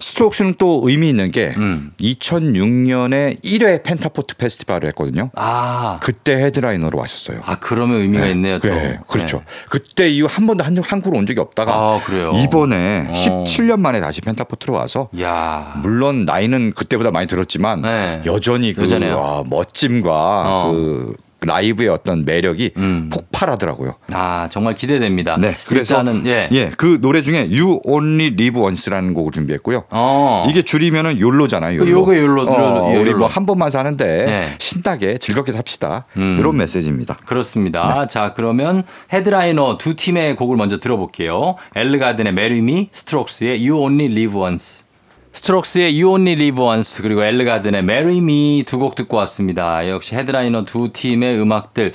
[0.00, 1.92] 스트록스는 또 의미 있는 게 음.
[2.00, 5.30] 2006년에 1회 펜타포트 페스티벌을 했거든요.
[5.36, 5.98] 아.
[6.02, 7.40] 그때 headliner로 왔었어요.
[7.44, 8.68] 아, 그러면 의미가 있네요, 또.
[8.68, 9.38] 네, 그렇죠.
[9.38, 9.44] 네.
[9.68, 12.00] 그때 이후 한 번도 한- 한국으로 온 적이 없다가 아?
[12.42, 13.12] 이번에 어.
[13.12, 15.74] 17년 만에 다시 펜타포트로 와서 야.
[15.82, 18.22] 물론 나이는 그때보다 많이 들었지만 네.
[18.26, 18.82] 여전히 그.
[19.12, 20.10] 와, 멋짐과
[20.46, 20.72] 어.
[20.72, 23.10] 그 라이브의 어떤 매력이 음.
[23.12, 23.94] 폭발하더라고요.
[24.12, 25.36] 아, 정말 기대됩니다.
[25.36, 26.70] 네, 그래서 일단은 예.
[26.76, 29.84] 그 노래 중에 You Only Live Once라는 곡을 준비했고요.
[29.90, 30.46] 어.
[30.50, 31.78] 이게 줄이면은 YOLO잖아요.
[31.78, 32.00] 그 YOLO.
[32.00, 33.14] 요거 YOLO, 어, YOLO, 우리.
[33.14, 34.54] 뭐 한 번만 사는데 네.
[34.58, 36.04] 신나게 즐겁게 삽시다.
[36.16, 36.36] 음.
[36.40, 37.16] 이런 메시지입니다.
[37.24, 38.00] 그렇습니다.
[38.00, 38.06] 네.
[38.08, 41.56] 자, 그러면 헤드라이너 두 팀의 곡을 먼저 들어볼게요.
[41.76, 44.84] 엘르가든의 Me, 스트록스의 You Only Live Once.
[45.32, 49.88] 스트록스의 You Only Live Once 그리고 엘르가든의 Marry Me 두 곡 듣고 왔습니다.
[49.88, 51.92] 역시 헤드라이너 두 팀의 음악들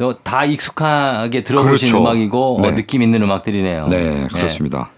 [0.00, 1.98] 어, 다 익숙하게 들어보신 그렇죠.
[2.02, 2.74] 음악이고 어, 네.
[2.74, 3.82] 느낌 있는 음악들이네요.
[3.88, 4.90] 네, 그렇습니다.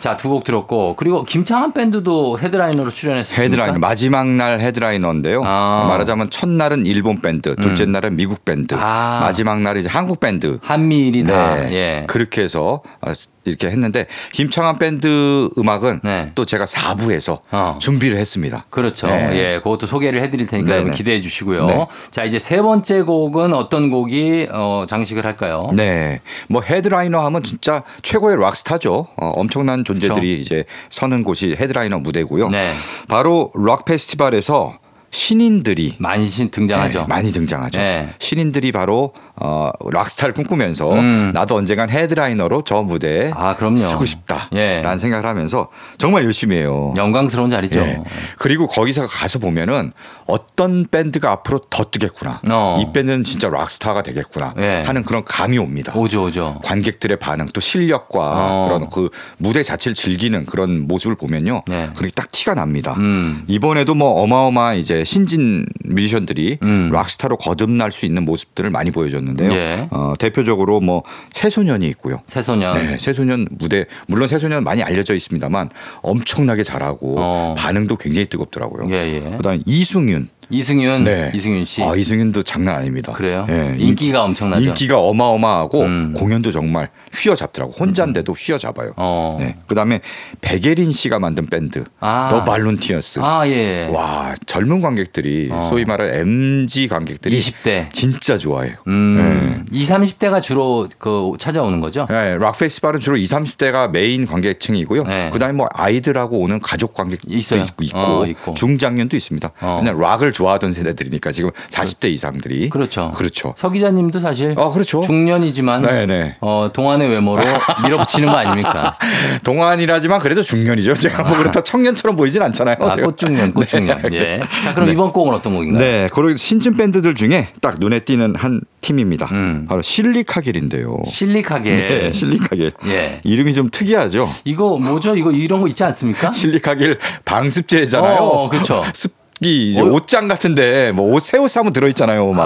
[0.00, 3.42] 자, 두 곡 들었고 그리고 김창완 밴드도 headliner로 출연했습니다.
[3.42, 5.42] 헤드라이너 마지막 날 headliner인데요.
[5.44, 5.86] 아.
[5.88, 9.18] 말하자면 첫날은 일본 밴드, 둘째 날은 미국 밴드, 아.
[9.22, 10.58] 마지막 날이 한국 밴드.
[10.62, 11.72] 한미일이 다 네.
[11.72, 12.04] 예.
[12.06, 13.12] 그렇게 해서 아,
[13.50, 16.32] 이렇게 했는데 김창완 밴드 음악은 네.
[16.34, 17.78] 또 제가 4부에서 어.
[17.80, 18.64] 준비를 했습니다.
[18.70, 19.06] 그렇죠.
[19.06, 19.30] 네.
[19.34, 20.76] 예, 그것도 소개를 해드릴 테니까 네네.
[20.76, 21.66] 여러분 기대해 주시고요.
[21.66, 21.86] 네.
[22.10, 25.68] 자, 이제 세 번째 곡은 어떤 곡이 어, 장식을 할까요?
[25.72, 26.20] 네.
[26.48, 29.08] 뭐 헤드라이너 하면 진짜 최고의 락스타죠.
[29.16, 30.40] 어, 엄청난 존재들이 그렇죠.
[30.40, 32.48] 이제 서는 곳이 헤드라이너 무대고요.
[32.48, 32.72] 네.
[33.08, 34.78] 바로 락 페스티벌에서
[35.10, 37.00] 신인들이 많이 등장하죠.
[37.00, 37.78] 네, 많이 등장하죠.
[37.78, 38.08] 네.
[38.18, 41.30] 신인들이 바로 어, 락스타를 꿈꾸면서 음.
[41.32, 43.78] 나도 언젠간 headliner로 저 무대에 아, 그럼요.
[43.78, 44.82] 서고 싶다라는 예.
[44.98, 45.68] 생각을 하면서
[45.98, 46.92] 정말 열심히 해요.
[46.96, 47.80] 영광스러운 자리죠.
[47.80, 47.98] 예.
[48.38, 49.92] 그리고 거기서 가서 보면은
[50.26, 52.42] 어떤 밴드가 앞으로 더 뜨겠구나.
[52.50, 52.80] 어.
[52.82, 54.82] 이 밴드는 진짜 락스타가 되겠구나 예.
[54.86, 55.92] 하는 그런 감이 옵니다.
[55.96, 56.60] 오죠, 오죠.
[56.62, 58.68] 관객들의 반응 또 실력과 어.
[58.68, 61.62] 그런 그 무대 자체를 즐기는 그런 모습을 보면요.
[61.66, 61.88] 네.
[61.96, 62.94] 그렇게 딱 티가 납니다.
[62.98, 63.44] 음.
[63.48, 66.90] 이번에도 뭐 어마어마한 이제 신진 뮤지션들이 음.
[66.92, 69.52] 락스타로 거듭날 수 있는 모습들을 많이 보여줬는데요.
[69.52, 69.88] 예.
[69.90, 72.20] 어, 대표적으로 뭐 새소년이 있고요.
[72.26, 72.74] 새소년.
[72.74, 75.70] 네, 새소년 무대 물론 새소년 많이 알려져 있습니다만
[76.02, 77.54] 엄청나게 잘하고 어.
[77.56, 78.88] 반응도 굉장히 뜨겁더라고요.
[78.90, 79.36] 예, 예.
[79.36, 81.32] 그다음 이승윤 이승윤, 네.
[81.34, 81.82] 이승윤 씨.
[81.82, 83.12] 아, 이승윤도 장난 아닙니다.
[83.12, 83.46] 그래요?
[83.48, 84.68] 예, 인기가 엄청나죠.
[84.68, 86.12] 인기가 어마어마하고 음.
[86.16, 87.72] 공연도 정말 휘어잡더라고.
[87.72, 88.92] 혼자인데도 휘어잡아요.
[88.96, 89.36] 어.
[89.40, 89.56] 네.
[89.66, 90.00] 그다음에
[90.40, 92.28] 백예린 씨가 만든 밴드 아.
[92.30, 93.20] 더 발룬티어스.
[93.22, 93.88] 아, 예.
[93.92, 95.68] 와 젊은 관객들이 어.
[95.70, 97.92] 소위 말하는 MG 관객들이 20대.
[97.92, 98.74] 진짜 좋아해요.
[98.88, 99.64] 음.
[99.72, 102.06] 20, 30대가 주로 그 찾아오는 거죠?
[102.10, 105.04] 네, 락 페스티벌은 주로 20, 30대가 메인 관객층이고요.
[105.04, 105.30] 네.
[105.32, 107.66] 그다음에 뭐 아이들하고 오는 가족 관객도 있어요.
[107.82, 108.54] 있고, 어, 있고.
[108.54, 109.50] 중장년도 있습니다.
[109.60, 109.78] 어.
[109.80, 113.10] 그냥 락을 좋아하던 세대들이니까 지금 40대 이상들이 그렇죠.
[113.14, 113.52] 그렇죠.
[113.56, 115.02] 서 기자님도 사실 아, 그렇죠.
[115.02, 116.36] 중년이지만 네네.
[116.40, 117.42] 어, 동안의 외모로
[117.84, 118.96] 밀어붙이는 거 아닙니까?
[119.44, 120.94] 동안이라지만 그래도 중년이죠.
[120.94, 122.76] 제가 뭐 그렇다 청년처럼 보이진 않잖아요.
[122.80, 123.06] 아, 제가.
[123.08, 124.00] 꽃중년, 꽃중년.
[124.14, 124.40] 예.
[124.64, 125.80] 자, 그럼 이번 곡은 어떤 곡인가요?
[125.82, 129.26] 네, 그리고 신진 밴드들 중에 딱 눈에 띄는 한 팀입니다.
[129.32, 129.66] 음.
[129.68, 131.02] 바로 실리카겔인데요.
[131.06, 131.76] 실리카겔.
[131.76, 132.72] 네, 실리카겔.
[132.86, 133.20] 예.
[133.24, 134.26] 이름이 좀 특이하죠.
[134.44, 135.14] 이거 뭐죠?
[135.16, 136.32] 이거 이런 거 있지 않습니까?
[136.32, 138.18] 실리카겔 방습제잖아요.
[138.20, 138.82] 어, 그렇죠.
[139.40, 139.84] 습기 이제 어.
[139.86, 142.26] 옷장 같은데 뭐 옷 새 옷 사면 들어 있잖아요.
[142.32, 142.44] 막,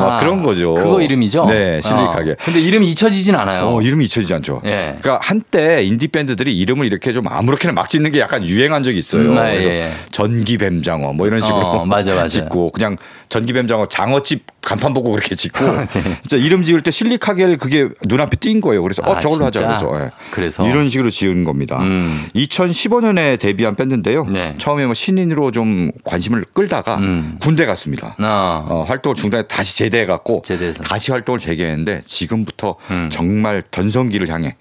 [0.00, 0.74] 막 그런 거죠.
[0.74, 1.44] 그거 이름이죠?
[1.46, 2.32] 네, 실리카겔.
[2.32, 2.36] 어.
[2.44, 3.66] 근데 이름이 잊혀지진 않아요.
[3.68, 4.62] 어, 이름이 잊혀지지 않죠.
[4.64, 4.96] 예.
[5.00, 9.30] 그러니까 한때 인디 밴드들이 이름을 이렇게 좀 아무렇게나 막 짓는 게 약간 유행한 적이 있어요.
[9.30, 9.92] 음, 아, 그래서 예, 예.
[10.10, 12.28] 전기 뱀장어 뭐 이런 식으로 어, 맞아, 맞아.
[12.28, 12.96] 짓고 그냥
[13.32, 15.86] 전기뱀장어 장어집 간판 보고 그렇게 짓고 네.
[15.86, 18.82] 진짜 이름 지을 때 실리카겔 그게 눈앞에 띈 거예요.
[18.82, 19.78] 그래서 어 아, 저걸로 하자 진짜?
[19.78, 20.10] 그래서 예.
[20.30, 20.68] 그래서?
[20.68, 21.78] 이런 식으로 지은 겁니다.
[21.80, 22.26] 음.
[22.34, 24.26] 2015년에 데뷔한 밴드인데요.
[24.26, 24.54] 네.
[24.58, 27.38] 처음에 뭐 신인으로 좀 관심을 끌다가 음.
[27.40, 28.16] 군대 갔습니다.
[28.18, 28.66] 어.
[28.68, 30.82] 어, 활동을 중단해 다시 제대해 갖고 제대해서.
[30.82, 33.08] 다시 활동을 재개했는데 지금부터 음.
[33.10, 34.56] 정말 전성기를 향해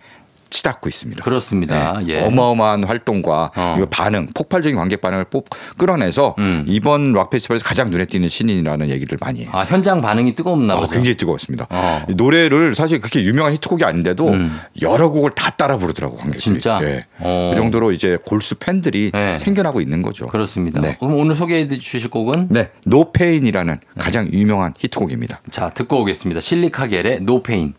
[0.51, 1.23] 치닫고 있습니다.
[1.23, 1.99] 그렇습니다.
[1.99, 2.07] 네.
[2.09, 2.21] 예.
[2.21, 3.85] 어마어마한 활동과 어.
[3.89, 6.65] 반응, 폭발적인 관객 반응을 뽑 끌어내서 음.
[6.67, 9.49] 이번 락 페스티벌에서 가장 눈에 띄는 신인이라는 얘기를 많이 해요.
[9.53, 10.93] 아, 현장 반응이 뜨겁나 아, 보죠.
[10.93, 11.67] 굉장히 뜨거웠습니다.
[11.69, 12.05] 어.
[12.09, 14.59] 이 노래를 사실 그렇게 유명한 히트곡이 아닌데도 음.
[14.81, 16.39] 여러 곡을 다 따라 부르더라고 관객들이.
[16.41, 16.79] 진짜?
[16.83, 17.05] 예.
[17.19, 17.51] 어.
[17.53, 19.37] 그 정도로 이제 골수 팬들이 네.
[19.37, 20.27] 생겨나고 있는 거죠.
[20.27, 20.81] 그렇습니다.
[20.81, 20.97] 네.
[20.99, 25.41] 그럼 오늘 소개해 주실 곡은 네, No Pain이라는 가장 유명한 히트곡입니다.
[25.49, 26.41] 자, 듣고 오겠습니다.
[26.41, 27.73] 실리카겔의 No Pain.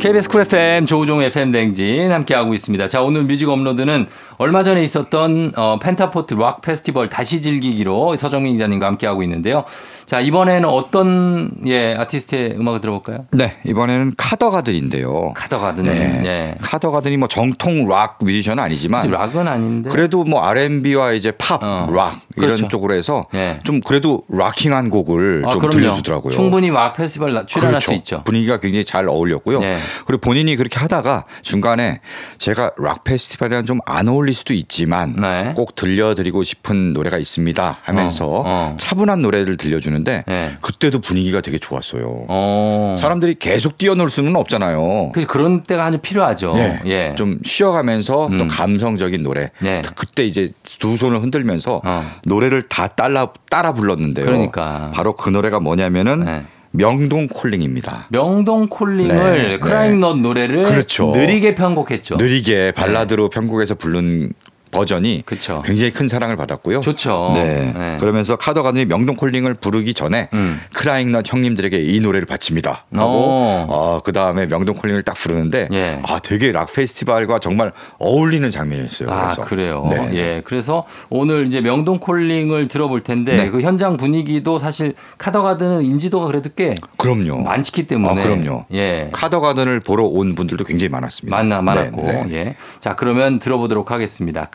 [0.00, 2.88] KBS 쿨 FM 조우종 FM 대행진 함께하고 있습니다.
[2.88, 4.06] 자, 오늘 뮤직 업로드는
[4.38, 9.64] 얼마 전에 있었던 어, 펜타포트 락 페스티벌 다시 즐기기로 서정민 기자님과 함께하고 있는데요.
[10.06, 13.26] 자, 이번에는 어떤 예, 아티스트의 음악을 들어볼까요?
[13.32, 15.34] 네, 이번에는 카더가든인데요.
[15.36, 15.84] 카더가든.
[15.84, 16.22] 네.
[16.24, 16.54] 예.
[16.60, 19.90] 카더가든이 뭐 정통 락 뮤지션은 아니지만 락은 아닌데.
[19.90, 21.86] 그래도 뭐 R&B와 이제 팝, 어.
[21.94, 22.66] 락 이런 그렇죠.
[22.66, 23.60] 쪽으로 해서 예.
[23.62, 25.76] 좀 그래도 rocking한 곡을 아, 좀 그럼요.
[25.76, 26.30] 들려주더라고요.
[26.32, 27.92] 충분히 락 페스티벌 나- 출연할 그렇죠.
[27.92, 28.22] 수 있죠.
[28.24, 29.60] 분위기가 굉장히 잘 어울렸고요.
[29.60, 29.78] 네.
[30.06, 32.00] 그리고 본인이 그렇게 하다가 중간에
[32.38, 35.52] 제가 락 페스티벌이랑 좀 안 어울릴 수도 있지만 네.
[35.54, 38.76] 꼭 들려드리고 싶은 노래가 있습니다 하면서 어, 어.
[38.78, 40.52] 차분한 노래를 들려주는데 네.
[40.60, 42.26] 그때도 분위기가 되게 좋았어요.
[42.28, 42.96] 어.
[42.98, 45.12] 사람들이 계속 뛰어놀 수는 없잖아요.
[45.12, 46.54] 그 그런 때가 아주 필요하죠.
[46.56, 46.80] 예.
[46.86, 47.14] 예.
[47.16, 48.48] 좀 쉬어가면서 또 음.
[48.48, 49.50] 감성적인 노래.
[49.60, 49.82] 네.
[49.96, 52.10] 그때 이제 두 손을 흔들면서 어.
[52.24, 54.24] 노래를 다 따라 따라 불렀는데요.
[54.24, 54.90] 그러니까.
[54.94, 56.46] 바로 그 노래가 뭐냐면은 네.
[56.72, 58.06] 명동 콜링입니다.
[58.08, 61.12] 명동 콜링을 네, 크라잉넛 노래를 그렇죠.
[61.14, 62.16] 느리게 편곡했죠.
[62.16, 64.32] 느리게 발라드로 편곡해서 부른
[64.72, 65.22] 버전이 네.
[65.24, 65.62] 그쵸.
[65.64, 66.80] 굉장히 큰 사랑을 받았고요.
[66.80, 67.32] 좋죠.
[67.34, 67.72] 네.
[67.76, 67.96] 네.
[68.00, 70.60] 그러면서 카더 가든이 명동 콜링을 부르기 전에 음.
[70.72, 72.86] 크라잉넛 형님들에게 이 노래를 바칩니다.
[72.94, 73.66] 하고 오.
[73.68, 76.00] 어, 그 다음에 명동 콜링을 딱 부르는데 예.
[76.04, 79.10] 아 되게 락 페스티벌과 정말 어울리는 장면이었어요.
[79.10, 79.42] 아, 그래서.
[79.42, 79.88] 그래요.
[79.90, 80.10] 네.
[80.14, 80.42] 예.
[80.44, 83.50] 그래서 오늘 이제 명동 콜링을 들어볼 텐데 네.
[83.50, 87.42] 그 현장 분위기도 사실 카더가든은 인지도가 그래도 꽤 그럼요.
[87.42, 88.64] 많기 때문에 아, 그럼요.
[88.72, 89.10] 예.
[89.12, 91.36] 카더 가든을 보러 온 분들도 굉장히 많았습니다.
[91.36, 92.02] 많나 많았고.
[92.02, 92.34] 네, 네.
[92.34, 92.56] 예.
[92.80, 94.48] 자, 그러면 들어보도록 하겠습니다.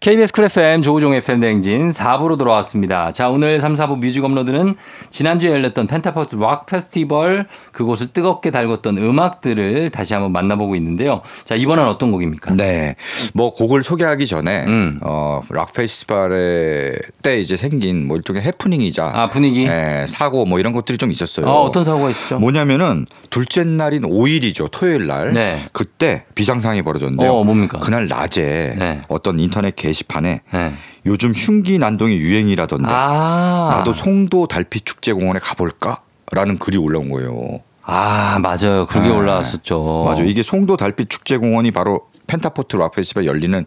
[0.00, 3.12] KBS 쿨 FM 조우종 FM 대행진 4부로 돌아왔습니다.
[3.12, 4.74] 자, 오늘 3, 4부 뮤직 업로드는
[5.10, 11.20] 지난주에 열렸던 펜타포트 락 페스티벌 그곳을 뜨겁게 달궜던 음악들을 다시 한번 만나보고 있는데요.
[11.44, 12.54] 자, 이번엔 어떤 곡입니까?
[12.54, 12.96] 네.
[13.34, 15.00] 뭐 곡을 소개하기 전에 음.
[15.02, 19.66] 어, 락 페스티벌에 때 이제 생긴 뭐 일종의 해프닝이자 아, 분위기?
[19.66, 21.44] 예, 사고 뭐 이런 것들이 좀 있었어요.
[21.44, 22.38] 어, 어떤 사고가 있었죠?
[22.38, 24.70] 뭐냐면은 둘째 날인 5일이죠.
[24.70, 25.34] 토요일 날.
[25.34, 25.60] 네.
[25.72, 27.30] 그때 비상상이 벌어졌는데요.
[27.30, 27.78] 어, 뭡니까?
[27.80, 29.00] 그날 낮에 네.
[29.08, 30.72] 어떤 인터넷 게시판에 네.
[31.06, 33.70] 요즘 흉기 난동이 유행이라던데 아.
[33.72, 36.02] 나도 송도 달빛 축제 공원에 가볼까?
[36.32, 37.60] 라는 글이 올라온 거예요.
[37.82, 38.86] 아, 맞아요.
[38.86, 39.16] 그게 네.
[39.16, 40.04] 올라왔었죠.
[40.06, 40.22] 맞아.
[40.22, 42.02] 이게 송도 달빛 축제 공원이 바로
[42.34, 43.64] 펜타포트 락 페스티벌 열리는.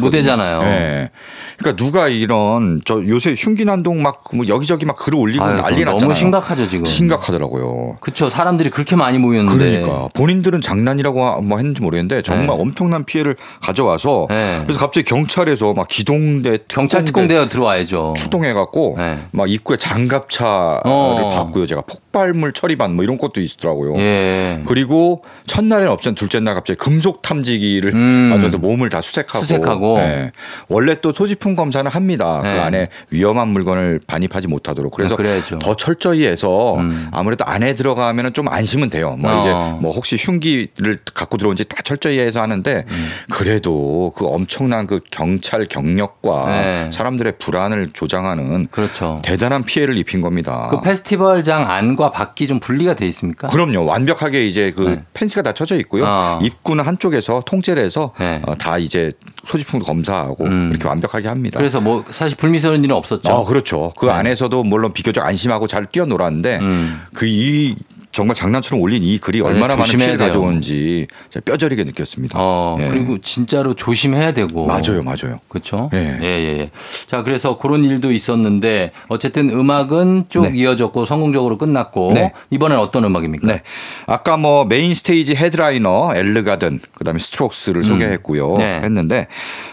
[0.00, 0.62] 무대잖아요.
[0.62, 1.10] 네.
[1.58, 5.98] 그러니까 누가 이런 저 요새 흉기난동 막 뭐 여기저기 막 글을 올리고 아유, 난리 났잖아요.
[6.00, 6.86] 너무 심각하죠, 지금.
[6.86, 7.98] 심각하더라고요.
[8.00, 8.30] 그쵸.
[8.30, 9.82] 사람들이 그렇게 많이 모였는데.
[9.82, 12.52] 그러니까 본인들은 장난이라고 뭐 했는지 모르겠는데 정말 네.
[12.62, 14.60] 엄청난 피해를 가져와서 네.
[14.64, 18.14] 그래서 갑자기 경찰에서 막 기동대 경찰 특공대가 들어와야죠.
[18.16, 19.18] 출동해갖고 네.
[19.30, 21.32] 막 입구에 장갑차를 어.
[21.36, 21.66] 봤고요.
[21.66, 23.94] 제가 폭발물 처리반 뭐 이런 것도 있더라고요.
[23.98, 24.62] 예.
[24.66, 28.03] 그리고 첫날에는 없었던 둘째 날 갑자기 금속 탐지기를 음.
[28.04, 28.30] 음.
[28.36, 29.98] 맞아서 몸을 다 수색하고, 수색하고.
[29.98, 30.32] 예.
[30.68, 32.40] 원래 또 소지품 검사는 합니다.
[32.42, 32.54] 네.
[32.54, 35.58] 그 안에 위험한 물건을 반입하지 못하도록 그래서 아, 그래야죠.
[35.58, 37.08] 더 철저히 해서 음.
[37.12, 39.16] 아무래도 안에 들어가면은 좀 안심은 돼요.
[39.18, 39.40] 뭐 어.
[39.40, 39.50] 이게
[39.82, 43.08] 뭐 혹시 흉기를 갖고 들어온지 다 철저히 해서 하는데 음.
[43.30, 46.90] 그래도 그 엄청난 그 경찰 경력과 네.
[46.92, 49.20] 사람들의 불안을 조장하는 그렇죠.
[49.22, 50.68] 대단한 피해를 입힌 겁니다.
[50.70, 53.48] 그 페스티벌장 안과 밖이 좀 분리가 돼 있습니까?
[53.48, 53.84] 그럼요.
[53.84, 55.02] 완벽하게 이제 그 네.
[55.14, 56.04] 펜스가 다 쳐져 있고요.
[56.06, 56.40] 어.
[56.42, 58.42] 입구는 한쪽에서 통제를 해서 네.
[58.46, 59.12] 어, 다 이제
[59.46, 60.70] 소지품도 검사하고 음.
[60.70, 61.58] 이렇게 완벽하게 합니다.
[61.58, 63.30] 그래서 뭐 사실 불미스러운 일은 없었죠.
[63.32, 63.92] 어, 그렇죠.
[63.98, 64.12] 그 네.
[64.12, 67.00] 안에서도 물론 비교적 안심하고 잘 뛰어놀았는데 음.
[67.14, 67.76] 그이
[68.14, 69.54] 정말 장난처럼 올린 이 글이 맞아요.
[69.54, 70.28] 얼마나 많은 피해를 돼요.
[70.28, 71.08] 가져오는지
[71.44, 72.38] 뼈저리게 느꼈습니다.
[72.40, 72.86] 어, 예.
[72.88, 74.66] 그리고 진짜로 조심해야 되고.
[74.66, 75.40] 맞아요, 맞아요.
[75.48, 75.90] 그렇죠.
[75.92, 76.18] 예.
[76.22, 76.70] 예, 예, 예.
[77.08, 80.52] 자, 그래서 그런 일도 있었는데 어쨌든 음악은 쭉 네.
[80.54, 82.32] 이어졌고 성공적으로 끝났고 네.
[82.50, 83.48] 이번엔 어떤 음악입니까?
[83.48, 83.62] 네.
[84.06, 88.54] 아까 뭐 main stage headliner 엘르가든 그다음에 스트록스를 소개했고요.
[88.58, 88.80] 네.
[88.84, 89.26] 했는데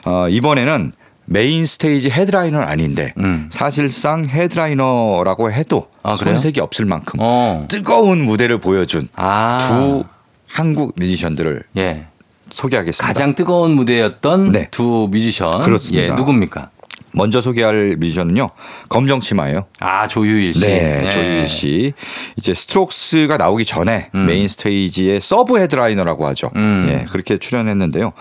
[0.06, 0.94] 어, 이번에는
[1.32, 3.48] main stage headliner는 아닌데 음.
[3.50, 6.18] 사실상 headliner라고 해도 아?
[6.18, 7.66] 손색이 없을 만큼 어.
[7.70, 9.58] 뜨거운 무대를 보여준 아.
[9.62, 10.04] 두
[10.46, 12.08] 한국 뮤지션들을 예.
[12.52, 13.08] 소개하겠습니다.
[13.08, 14.68] 가장 뜨거운 무대였던 네.
[14.72, 15.62] 두 뮤지션.
[15.62, 16.04] 그렇습니다.
[16.04, 16.71] 예, 누굽니까?
[17.14, 18.50] 먼저 소개할 뮤지션은요.
[18.90, 19.66] 검정 치마예요.
[19.80, 20.62] 아, 조휴일 씨.
[20.62, 21.10] 네, 예.
[21.10, 21.94] 조휴일 씨.
[22.38, 26.52] 이제 스트록스가 나오기 전에 main stage의 sub headliner라고 하죠.
[26.56, 26.88] 음.
[26.90, 28.14] 예, 그렇게 출연했는데요.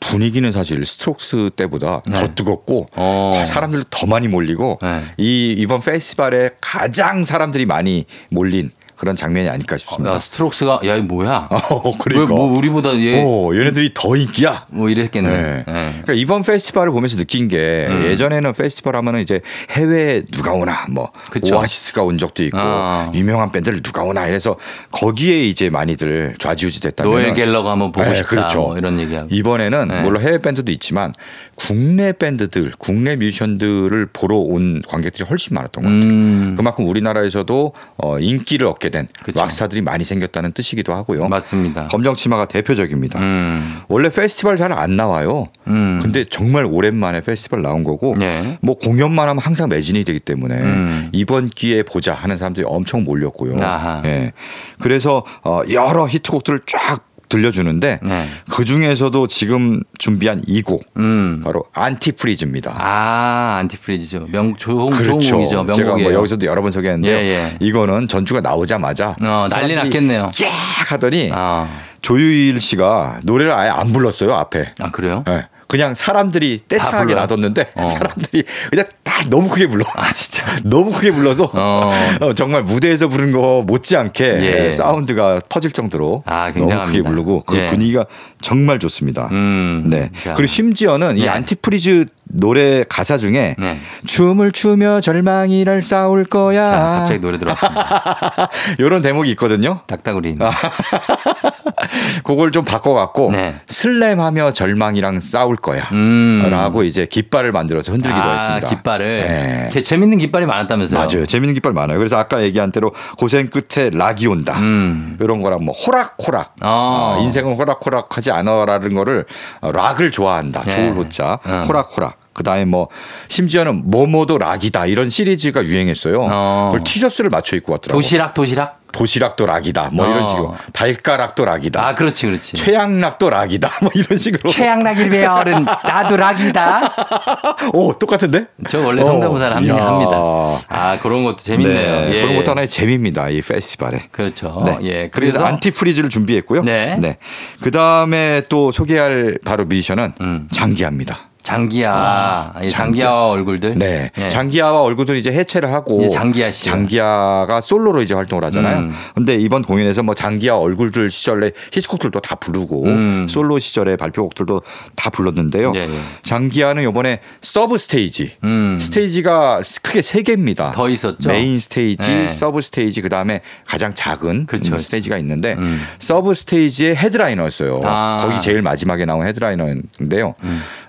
[0.00, 3.42] 분위기는 사실 스트록스 때보다 더 뜨겁고 어.
[3.46, 5.02] 사람들도 더 많이 몰리고 네.
[5.16, 8.70] 이 이번 페스티벌에 가장 사람들이 많이 몰린
[9.02, 10.14] 그런 장면이 아닐까 싶습니다.
[10.14, 11.48] 야, 스트록스가 야, 이 뭐야?
[11.50, 12.32] 어, 그러니까.
[12.32, 14.66] 왜뭐 우리보다 얘뭐 어, 얘네들이 더 인기야.
[14.72, 15.28] 이랬겠네.
[15.28, 15.64] 네.
[15.66, 15.72] 예.
[15.72, 18.04] 그러니까 이번 페스티벌을 보면서 느낀 게 음.
[18.04, 21.56] 예전에는 페스티벌 하면은 이제 해외 누가 오나 뭐 그쵸.
[21.56, 23.10] 오아시스가 온 적도 있고 아.
[23.12, 24.56] 유명한 밴드를 누가 오나 이래서
[24.92, 28.28] 거기에 이제 많이들 좌지우지 됐다면 노엘 갤러거 한번 보고 네, 싶다.
[28.28, 28.60] 그렇죠.
[28.60, 29.26] 뭐 이런 얘기하고.
[29.32, 30.02] 이번에는 네.
[30.02, 31.12] 물론 해외 밴드도 있지만
[31.56, 36.08] 국내 밴드들, 국내 뮤지션들을 보러 온 관객들이 훨씬 많았던 것 같아요.
[36.08, 36.54] 음.
[36.56, 39.40] 그만큼 우리나라에서도 어, 인기를 얻게 된 그쵸.
[39.40, 41.26] 락스타들이 많이 생겼다는 뜻이기도 하고요.
[41.28, 41.88] 맞습니다.
[41.88, 43.18] 검정 치마가 대표적입니다.
[43.18, 43.80] 음.
[43.88, 45.48] 원래 페스티벌 잘 안 나와요.
[45.66, 45.98] 음.
[46.00, 48.58] 근데 정말 오랜만에 페스티벌 나온 거고 네.
[48.62, 51.08] 뭐 공연만 하면 항상 매진이 되기 때문에 음.
[51.12, 53.56] 이번 기회에 보자 하는 사람들이 엄청 몰렸고요.
[54.04, 54.32] 예.
[54.80, 57.00] 그래서 어, 여러 히트곡들을 쫙
[57.32, 58.28] 들려주는데 네.
[58.50, 61.40] 그 중에서도 지금 준비한 이곡 음.
[61.42, 62.74] 바로 안티프리즈입니다.
[62.76, 64.26] 아, 안티프리즈죠.
[64.30, 65.36] 명 좋은 좋은 그렇죠.
[65.36, 65.50] 곡이죠.
[65.50, 66.10] 제가 명곡이에요.
[66.10, 67.16] 뭐 여기서도 여러 번 소개했는데요.
[67.16, 67.56] 예, 예.
[67.60, 70.30] 이거는 전주가 나오자마자 어, 난리 났겠네요.
[70.32, 71.68] 쫙 하더니 아.
[72.02, 74.72] 조유일 씨가 노래를 아예 안 불렀어요 앞에.
[74.80, 75.24] 아, 그래요?
[75.28, 75.46] 예.
[75.72, 77.14] 그냥 사람들이 떼창하게?
[77.14, 77.86] 놔뒀는데 어.
[77.86, 79.86] 사람들이 그냥 다 너무 크게 불러.
[79.94, 80.44] 아, 진짜.
[80.64, 81.90] 너무 크게 불러서 어.
[82.20, 84.24] 어, 정말 무대에서 부른 거 못지않게
[84.66, 84.70] 예.
[84.70, 86.82] 사운드가 퍼질 정도로 아, 너무.
[86.82, 87.66] 크게 부르고 그 예.
[87.68, 88.04] 분위기가
[88.42, 89.28] 정말 좋습니다.
[89.32, 89.84] 음.
[89.86, 90.10] 네.
[90.22, 90.34] 자.
[90.34, 91.28] 그리고 심지어는 이 네.
[91.30, 93.78] Antifreeze 노래 가사 중에 네.
[94.06, 96.62] 춤을 추며 절망이랑 싸울 거야.
[96.62, 98.48] 자, 갑자기 노래 들어왔습니다.
[98.78, 99.80] 이런 대목이 있거든요.
[99.86, 100.40] 닥다구린.
[100.40, 100.50] 아.
[102.24, 103.56] 그걸 좀 바꿔갖고 네.
[103.66, 105.88] slam하며 절망이랑 싸울 거야.
[105.92, 106.48] 음.
[106.50, 108.68] 라고 이제 깃발을 만들어서 흔들기도 아, 했습니다.
[108.68, 109.06] 깃발을.
[109.06, 109.68] 네.
[109.72, 110.98] 개 재밌는 깃발이 많았다면서요?
[110.98, 111.26] 맞아요.
[111.26, 111.98] 재밌는 깃발 많아요.
[111.98, 114.58] 그래서 아까 얘기한 대로 고생 끝에 락이 온다.
[114.58, 115.18] 음.
[115.20, 116.56] 이런 거랑 뭐 호락호락.
[116.62, 117.16] 어.
[117.18, 119.26] 어, 인생은 호락호락하지 않아라는 거를
[119.60, 120.62] 어, 락을 좋아한다.
[120.64, 120.70] 네.
[120.70, 121.38] 좋을 호자.
[121.44, 121.64] 어.
[121.68, 122.21] 호락호락.
[122.32, 122.88] 그다음에 뭐
[123.28, 126.26] 심지어는 뭐뭐도 락이다 이런 시리즈가 유행했어요.
[126.30, 126.70] 어.
[126.72, 128.00] 그걸 티셔츠를 맞춰 입고 왔더라고요.
[128.00, 128.82] 도시락, 도시락?
[128.92, 129.88] 도시락도 락이다.
[129.92, 130.28] 뭐 이런 어.
[130.28, 131.86] 식으로 발가락도 락이다.
[131.88, 132.52] 아, 그렇지, 그렇지.
[132.56, 133.70] 최양락도 락이다.
[133.80, 134.48] 뭐 이런 식으로.
[134.50, 136.92] 최양락일 배열은 나도 락이다.
[137.72, 138.46] 오 똑같은데?
[138.68, 140.66] 저 원래 성대모사를 어, 합니다.
[140.68, 142.00] 아, 그런 것도 재밌네요.
[142.02, 142.20] 네, 예.
[142.20, 143.30] 그런 것도 하나의 재미입니다.
[143.30, 144.08] 이 페스티벌에.
[144.12, 144.62] 그렇죠.
[144.66, 144.78] 네.
[144.82, 145.08] 예.
[145.08, 146.62] 그래서, 그래서 Antifreeze를 준비했고요.
[146.62, 147.16] 네.
[147.60, 150.48] 그 다음에 또 소개할 바로 뮤지션은 음.
[150.50, 151.31] 장기하입니다.
[151.42, 152.52] 장기하.
[152.62, 152.70] 예, 장기하.
[152.70, 153.74] 장기하와 얼굴들.
[153.76, 154.10] 네.
[154.18, 154.28] 예.
[154.28, 156.64] 장기하와 얼굴들 이제 해체를 하고 이제 장기하 씨.
[156.66, 158.78] 장기하가 솔로로 이제 활동을 하잖아요.
[158.78, 158.92] 음.
[159.14, 163.26] 근데 이번 공연에서 뭐 장기하 얼굴들 시절에 히트곡들도 다 부르고 음.
[163.28, 164.62] 솔로 시절에 발표곡들도
[164.96, 165.72] 다 불렀는데요.
[165.74, 165.98] 예, 예.
[166.22, 168.36] 장기하는 이번에 sub stage.
[168.44, 168.78] 음.
[168.80, 170.70] 스테이지가 크게 세 개입니다.
[170.70, 171.28] 더 있었죠?
[171.28, 172.28] main stage, 네.
[172.28, 174.74] sub stage 그다음에 가장 작은 그렇죠.
[174.74, 175.82] 음, 스테이지가 있는데 음.
[175.98, 177.80] sub stage의 headliner였어요.
[177.84, 178.18] 아.
[178.22, 178.28] 음.
[178.28, 180.34] 거기 제일 마지막에 나온 headliner인데요.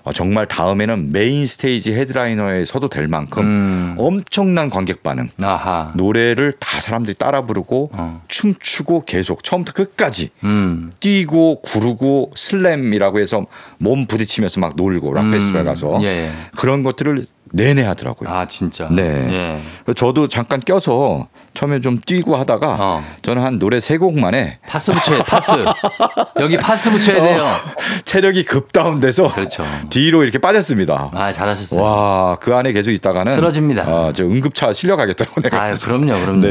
[0.04, 3.94] 어, 정말 다음에는 main stage headliner에 서도 될 만큼 음.
[3.98, 5.30] 엄청난 관객 반응.
[5.42, 5.92] 아하.
[5.94, 8.22] 노래를 다 사람들이 따라 부르고 어.
[8.28, 10.92] 춤추고 계속 처음부터 끝까지 음.
[11.00, 13.46] 뛰고 구르고 slam이라고 해서
[13.78, 15.30] 몸 부딪히면서 막 놀고 락 음.
[15.30, 16.30] 페스티벌 가서 예, 예.
[16.58, 18.28] 그런 것들을 내내 하더라고요.
[18.28, 18.88] 아, 진짜.
[18.90, 19.62] 네.
[19.88, 19.92] 예.
[19.94, 23.04] 저도 잠깐 껴서 처음에 좀 뛰고 하다가 어.
[23.22, 25.52] 저는 한 노래 세 곡 만에 파스 붙여야 파스.
[26.40, 27.44] 여기 파스 붙여야 돼요.
[28.04, 29.64] 체력이 급 다운돼서 그렇죠.
[29.88, 31.10] 뒤로 이렇게 빠졌습니다.
[31.14, 31.80] 아, 잘하셨어요.
[31.80, 33.82] 와, 그 안에 계속 있다가는 쓰러집니다.
[33.84, 35.48] 아, 저 응급차 실려가겠더라고요.
[35.52, 36.40] 아, 그럼요, 그럼요.
[36.40, 36.48] 네,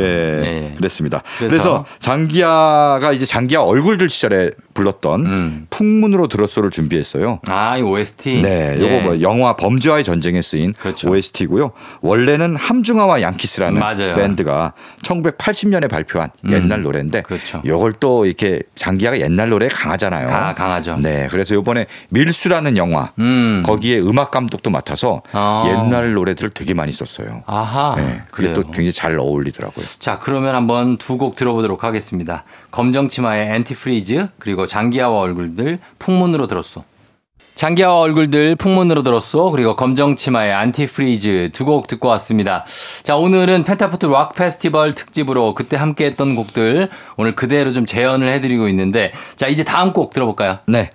[0.71, 0.75] 예.
[0.77, 1.21] 그랬습니다.
[1.37, 1.51] 그래서?
[1.51, 5.67] 그래서, 장기하가 이제 장기하 얼굴들 시절에 불렀던 음.
[5.69, 7.39] 풍문으로 들었소를 준비했어요.
[7.47, 8.41] 아, 이 OST.
[8.41, 9.01] 네, 요거 예.
[9.01, 11.09] 뭐 영화 범죄와의 전쟁에 쓰인 그렇죠.
[11.11, 11.71] OST고요.
[12.01, 14.15] 원래는 함중아와 양키스라는 맞아요.
[14.15, 17.61] 밴드가 1980년에 발표한 옛날 노래인데 그렇죠.
[17.65, 20.27] 요걸 또 이렇게 장기하가 옛날 노래에 강하잖아요.
[20.27, 20.97] 가- 강하죠.
[20.97, 23.63] 네, 그래서 요번에 밀수라는 영화 음.
[23.65, 25.63] 거기에 음악 감독도 맡아서 아.
[25.67, 27.43] 옛날 노래들을 되게 많이 썼어요.
[27.45, 27.95] 아하.
[27.97, 28.53] 네, 그게 그래요.
[28.55, 29.85] 또 굉장히 잘 어울리더라고요.
[29.99, 32.43] 자, 그러면 한번 두 곡 들어보도록 하겠습니다.
[32.71, 36.83] 검정치마의 Antifreeze 그리고 장기하와 얼굴들 풍문으로 들었소.
[37.63, 39.49] 장기하와 얼굴들 풍문으로 들었소.
[39.51, 42.65] 그리고 검정치마의 Antifreeze 두 곡 듣고 왔습니다.
[43.03, 48.67] 자, 오늘은 펜타포트 락 페스티벌 특집으로 그때 함께 했던 곡들 오늘 그대로 좀 재현을 해드리고
[48.67, 50.59] 있는데 자, 이제 다음 곡 들어볼까요?
[50.67, 50.89] 네.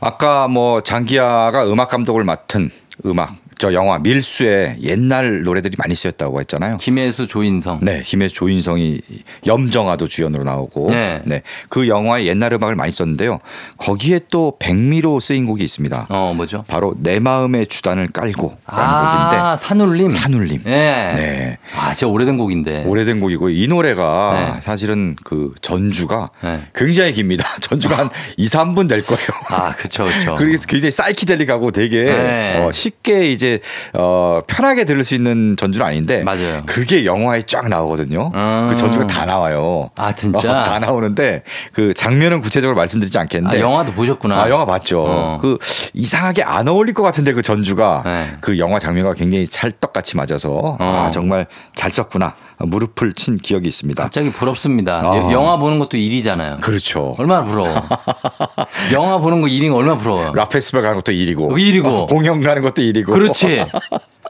[0.00, 2.70] 아까 뭐 장기하가 음악 감독을 맡은
[3.06, 3.32] 음악
[3.62, 6.78] 저 영화 밀수에 옛날 노래들이 많이 쓰였다고 했잖아요.
[6.78, 7.78] 김혜수, 조인성.
[7.82, 9.00] 네, 김혜수 조인성이
[9.46, 11.22] 염정아도 주연으로 나오고 네.
[11.22, 11.42] 네.
[11.68, 13.38] 그 영화의 옛날 음악을 많이 썼는데요.
[13.76, 16.08] 거기에 또 백미로 쓰인 곡이 있습니다.
[16.08, 16.64] 어, 뭐죠?
[16.66, 20.08] 바로 내 마음의 주단을 깔고라는 아, 산울림.
[20.08, 20.62] 곡인데 산울림.
[20.64, 21.12] 네.
[21.14, 21.58] 네.
[21.76, 22.82] 아, 진짜 오래된 곡인데.
[22.86, 24.60] 오래된 곡이고 이 노래가 네.
[24.60, 26.62] 사실은 그 전주가 네.
[26.74, 27.46] 굉장히 깁니다.
[27.62, 29.28] 전주가 한 2, 3분 될 거예요.
[29.50, 30.34] 아, 그쵸, 그쵸.
[30.38, 32.56] 그래서 굉장히 사이키델릭하고 되게 네.
[32.56, 33.51] 어, 쉽게 이제
[33.94, 36.62] 어, 편하게 들을 수 있는 전주는 아닌데 맞아요.
[36.66, 38.30] 그게 영화에 쫙 나오거든요.
[38.34, 38.66] 음.
[38.70, 39.90] 그 전주가 다 나와요.
[39.96, 40.60] 아, 진짜?
[40.60, 41.42] 어, 다 나오는데
[41.72, 44.42] 그 장면은 구체적으로 말씀드리지 않겠는데 아, 영화도 보셨구나.
[44.42, 45.04] 아, 영화 봤죠.
[45.06, 45.38] 어.
[45.40, 45.58] 그
[45.94, 48.32] 이상하게 안 어울릴 것 같은데 그 전주가 네.
[48.40, 51.10] 그 영화 장면과 굉장히 찰떡같이 맞아서 아, 어.
[51.12, 52.34] 정말 잘 썼구나.
[52.64, 54.00] 무릎을 친 기억이 있습니다.
[54.02, 55.00] 갑자기 부럽습니다.
[55.00, 55.16] 아.
[55.16, 56.58] 여- 영화 보는 것도 일이잖아요.
[56.60, 57.16] 그렇죠.
[57.18, 57.68] 얼마나 부러워.
[58.92, 60.32] 영화 보는 거 일인 거 얼마나 부러워요.
[60.34, 61.52] 락 페스티벌 가는 것도 일이고.
[61.54, 61.88] 어, 일이고.
[61.88, 63.12] 어, 공연 가는 것도 일이고.
[63.12, 63.41] 그렇지.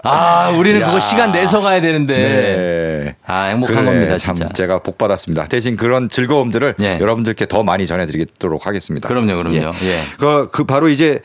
[0.05, 0.87] 아, 우리는 야.
[0.87, 2.17] 그거 시간 내서 가야 되는데.
[2.17, 3.17] 네.
[3.27, 4.53] 아, 행복한 그래, 겁니다, 참 진짜.
[4.53, 5.47] 제가 복 받았습니다.
[5.47, 6.99] 대신 그런 즐거움들을 예.
[7.01, 9.09] 여러분들께 더 많이 전해드리도록 하겠습니다.
[9.09, 9.73] 그럼요, 그럼요.
[9.83, 10.01] 예.
[10.19, 11.21] 그, 그 바로 이제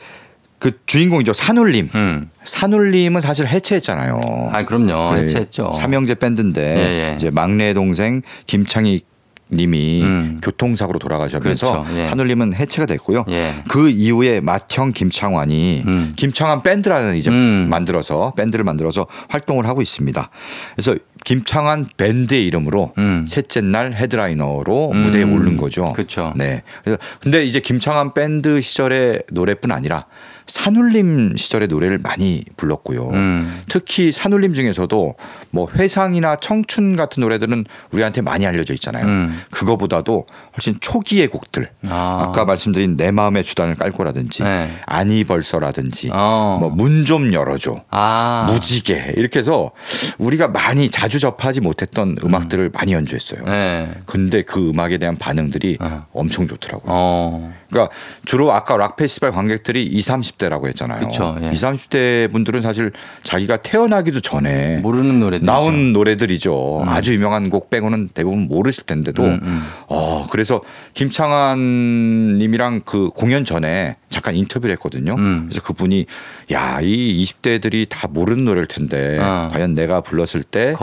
[0.58, 1.32] 그 주인공이죠.
[1.32, 1.90] 산울림.
[1.94, 2.30] 음.
[2.44, 4.50] 산울림은 사실 해체했잖아요.
[4.52, 5.14] 아, 그럼요.
[5.14, 5.72] 그 해체했죠.
[5.72, 7.16] 삼형제 밴드인데 예, 예.
[7.16, 9.02] 이제 막내 동생 김창익
[9.50, 10.40] 님이 음.
[10.42, 11.98] 교통사고로 돌아가시면서 그렇죠.
[11.98, 12.04] 예.
[12.04, 13.24] 산울림은 해체가 됐고요.
[13.30, 13.62] 예.
[13.68, 16.12] 그 이후에 맏형 김창완이 음.
[16.16, 17.66] 김창완 밴드라는 이제 음.
[17.70, 20.30] 만들어서 밴드를 만들어서 활동을 하고 있습니다.
[20.74, 23.24] 그래서 김창완 밴드의 이름으로 음.
[23.26, 24.98] 셋째 날 headliner로 음.
[24.98, 25.92] 무대에 오른 거죠.
[25.94, 26.32] 그쵸.
[26.36, 26.62] 네.
[26.84, 30.06] 그래서 근데 이제 김창완 밴드 시절의 노래뿐 아니라
[30.48, 33.10] 산울림 시절의 노래를 많이 불렀고요.
[33.10, 33.62] 음.
[33.68, 35.14] 특히 산울림 중에서도
[35.50, 39.06] 뭐 회상이나 청춘 같은 노래들은 우리한테 많이 알려져 있잖아요.
[39.06, 39.40] 음.
[39.50, 40.26] 그거보다도
[40.58, 41.70] 훨씬 초기의 곡들.
[41.88, 42.28] 아.
[42.28, 42.32] 아.
[42.32, 44.70] 까 말씀드린 내 마음의 주단을 깔고라든지 네.
[44.86, 46.58] 아니 벌써라든지 어.
[46.60, 47.84] 뭐문 좀 열어줘.
[47.90, 48.46] 아.
[48.50, 49.70] 무지개 이렇게 해서
[50.18, 53.44] 우리가 많이 자주 접하지 못했던 음 악들을 많이 연주했어요.
[53.44, 53.90] 네.
[54.06, 56.06] 근데 그 음악에 대한 반응들이 어.
[56.12, 56.86] 엄청 좋더라고요.
[56.92, 57.54] 어.
[57.70, 57.94] 그러니까
[58.24, 61.06] 주로 아까 락 페스티벌 관객들이 20, 30대라고 했잖아요.
[61.06, 61.50] 그쵸, 예.
[61.52, 62.92] 20, 30대 분들은 사실
[63.22, 65.46] 자기가 태어나기도 전에 모르는 노래들.
[65.46, 66.84] 나온 노래들이죠.
[66.86, 69.62] 아주 유명한 곡 빼고는 대부분 모르실 텐데도 음, 음.
[69.86, 70.47] 어 그래서
[70.94, 75.14] 김창완 님이랑 그 공연 전에 잠깐 인터뷰를 했거든요.
[75.16, 75.46] 음.
[75.48, 76.06] 그래서 그분이
[76.52, 79.48] 야, 이 20대들이 다 모르는 노래일 텐데 어.
[79.52, 80.74] 과연 내가 불렀을 때.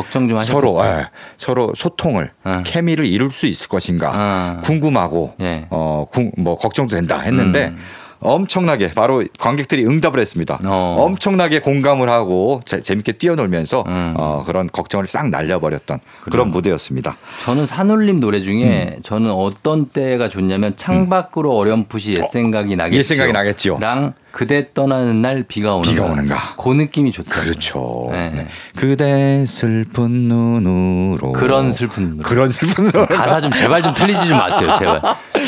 [0.44, 1.08] 서로 예,
[1.38, 2.62] 서로 소통을 어.
[2.66, 4.62] 케미를 이룰 수 있을 것인가 어.
[4.64, 5.68] 궁금하고 예.
[5.70, 7.78] 어, 궁- 뭐 걱정도 된다 했는데 음.
[8.26, 10.60] 엄청나게 바로 관객들이 응답을 했습니다.
[10.66, 10.96] 어.
[11.00, 14.14] 엄청나게 공감을 하고 재, 재밌게 뛰어놀면서 음.
[14.18, 17.16] 어, 그런 걱정을 싹 날려버렸던 그런 무대였습니다.
[17.44, 19.02] 저는 산울림 노래 중에 음.
[19.02, 23.00] 저는 어떤 때가 좋냐면 창밖으로 어렴풋이 옛 생각이 나겠지요.
[23.00, 23.78] 옛 생각이 나겠지요.
[23.80, 25.92] 랑 그대 떠나는 날 비가 오는가.
[25.92, 26.56] 비가 오는가.
[26.62, 27.40] 그 느낌이 좋다.
[27.40, 28.10] 그렇죠.
[28.12, 28.32] 네.
[28.32, 28.48] 네.
[28.76, 32.24] 그대 슬픈 눈으로 그런 슬픈 노래.
[32.24, 35.02] 그런 슬픈 눈으로 가사 좀 제발 좀 틀리지 좀 마세요, 제발.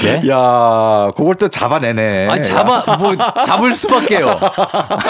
[0.04, 0.30] 네?
[0.30, 2.28] 야, 그걸 또 잡아내네.
[2.30, 4.30] 아니 잡아 뭐 잡을 수밖에요.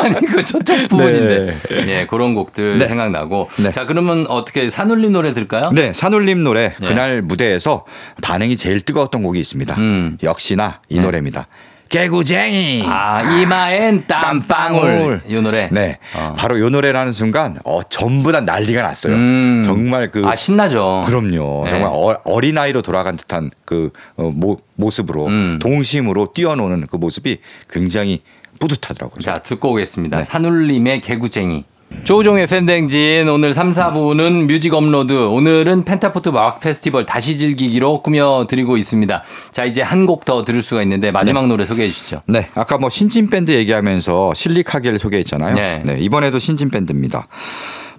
[0.03, 1.57] 아니 그 저쪽 부분인데.
[1.87, 2.87] 예, 그런 곡들 네.
[2.87, 3.49] 생각나고.
[3.63, 3.71] 네.
[3.71, 5.71] 자 그러면 어떻게 산울림 노래 들까요?
[5.71, 6.87] 네, 산울림 노래 네.
[6.87, 7.85] 그날 무대에서
[8.21, 9.75] 반응이 제일 뜨거웠던 곡이 있습니다.
[9.77, 10.17] 음.
[10.23, 11.01] 역시나 이 네.
[11.01, 11.47] 노래입니다.
[11.89, 12.83] 개구쟁이.
[12.87, 15.69] 아 이마엔 땀방울 이 노래.
[15.71, 16.35] 네, 어.
[16.37, 19.13] 바로 이 노래라는 순간 어, 전부 다 난리가 났어요.
[19.13, 19.61] 음.
[19.65, 21.03] 정말 그 아 신나죠.
[21.05, 21.63] 그럼요.
[21.65, 21.71] 네.
[21.71, 25.59] 정말 어, 어린아이로 돌아간 듯한 그 어, 모, 모습으로 음.
[25.61, 28.21] 동심으로 뛰어노는 그 모습이 굉장히
[28.59, 29.21] 뿌듯하더라고요.
[29.21, 30.17] 자 듣고 오겠습니다.
[30.17, 30.23] 네.
[30.23, 31.63] 산울림의 개구쟁이.
[32.03, 38.77] 조우종의 FM 대행진 오늘 3, 4부는 뮤직 업로드 오늘은 펜타포트 마악 페스티벌 다시 즐기기로 꾸며드리고
[38.77, 39.23] 있습니다.
[39.51, 42.21] 자 이제 한 곡 더 들을 수가 있는데 마지막 노래 소개해 주시죠.
[42.27, 45.55] 네, 아까 뭐 신진 밴드 얘기하면서 실리카겔을 소개했잖아요.
[45.55, 45.81] 네.
[45.85, 45.97] 네.
[45.99, 47.27] 이번에도 신진 밴드입니다.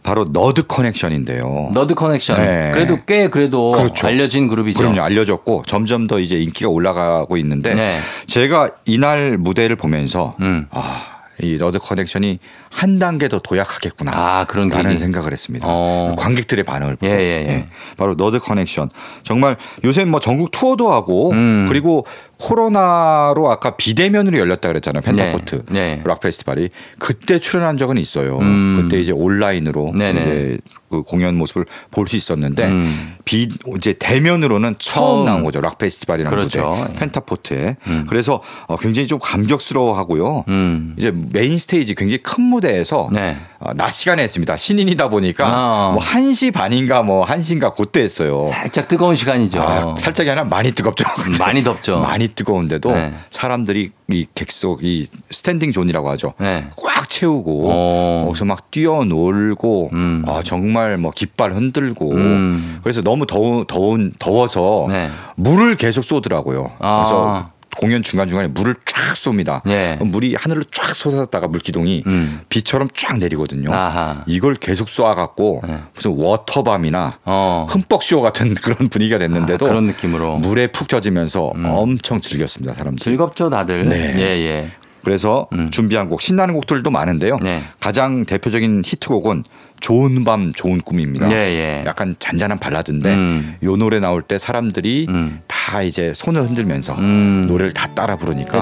[0.02, 1.70] 바로 너드 커넥션인데요.
[1.74, 2.40] 너드 커넥션.
[2.40, 2.70] 네.
[2.72, 4.06] 그래도 꽤 그래도 그렇죠.
[4.06, 4.78] 알려진 그룹이죠.
[4.78, 8.00] 그럼요, 알려졌고 점점 더 이제 인기가 올라가고 있는데 네.
[8.26, 10.66] 제가 이날 무대를 보면서 음.
[10.70, 11.02] 아,
[11.42, 12.38] 이 너드 커넥션이
[12.70, 14.12] 한 단계 더 도약하겠구나.
[14.14, 14.98] 아, 그런 라는.
[14.98, 15.66] 생각을 했습니다.
[15.68, 16.14] 어.
[16.18, 17.06] 관객들의 반응을 보고.
[17.12, 17.68] 예, 예, 예.
[17.96, 18.90] 바로 너드 커넥션.
[19.22, 21.66] 정말 요새 뭐 전국 투어도 하고 음.
[21.68, 22.04] 그리고
[22.38, 25.02] 코로나로 아까 비대면으로 열렸다 그랬잖아요.
[25.02, 26.02] 펜타포트 네, 네.
[26.04, 28.38] 락 페스티벌이 그때 출연한 적은 있어요.
[28.38, 28.80] 음.
[28.82, 30.20] 그때 이제 온라인으로 네네.
[30.20, 30.58] 이제
[30.88, 33.16] 그 공연 모습을 볼 수 있었는데 음.
[33.26, 35.24] 비 이제 대면으로는 처음, 처음.
[35.26, 35.60] 나온 거죠.
[35.60, 36.74] 락 페스티벌이라는 그렇죠.
[36.76, 36.98] 무대 예.
[36.98, 37.76] 펜타포트에.
[38.08, 40.44] 그래서 어, 굉장히 좀 감격스러워하고요.
[40.48, 40.94] 음.
[40.96, 43.36] 이제 메인 스테이지 굉장히 큰 무대 에서 네.
[43.58, 44.56] 어, 낮 시간에 했습니다.
[44.56, 45.90] 신인이다 보니까 아.
[45.92, 48.46] 뭐 1시 반인가 뭐 1시인가 그때 했어요.
[48.50, 49.60] 살짝 뜨거운 시간이죠.
[49.60, 51.04] 아, 살짝이 아니라 많이 뜨겁죠.
[51.38, 52.00] 많이 덥죠.
[52.00, 53.14] 많이 뜨거운데도 네.
[53.30, 56.34] 사람들이 이 객석 이 standing zone이라고 하죠.
[56.38, 56.66] 네.
[56.76, 58.24] 꽉 채우고 어.
[58.26, 60.24] 거기서 막 뛰어놀고 음.
[60.26, 62.80] 아, 정말 뭐 깃발 흔들고 음.
[62.82, 65.10] 그래서 너무 더운 더운 더워서 네.
[65.36, 66.72] 물을 계속 쏘더라고요.
[66.78, 66.96] 아.
[66.98, 69.62] 그래서 공연 중간 중간에 물을 쫙 쏩니다.
[69.64, 69.94] 네.
[69.98, 72.40] 그럼 물이 하늘로 쫙 솟았다가 물기둥이 음.
[72.48, 73.72] 비처럼 쫙 내리거든요.
[73.72, 74.24] 아하.
[74.26, 75.78] 이걸 계속 쏘아갖고 네.
[75.94, 77.66] 무슨 워터밤이나 어.
[77.70, 80.38] 흠뻑쇼 같은 그런 분위기가 됐는데도 아, 그런 느낌으로.
[80.38, 83.00] 물에 푹 젖으면서 엄청 즐겼습니다 사람들.
[83.02, 83.88] 즐겁죠, 다들.
[83.88, 84.14] 네.
[84.16, 84.72] 예, 예.
[85.08, 87.36] 그래서 준비한 곡 신나는 곡들도 많은데요.
[87.36, 87.42] 음.
[87.42, 87.62] 네.
[87.80, 89.44] 가장 대표적인 히트곡은
[89.80, 91.30] 좋은 밤 좋은 꿈입니다.
[91.30, 91.82] 예, 예.
[91.86, 93.56] 약간 잔잔한 발라드인데 음.
[93.62, 95.40] 요 노래 나올 때 사람들이 음.
[95.46, 97.46] 다 이제 손을 흔들면서 음.
[97.48, 98.52] 노래를 다 따라 부르니까.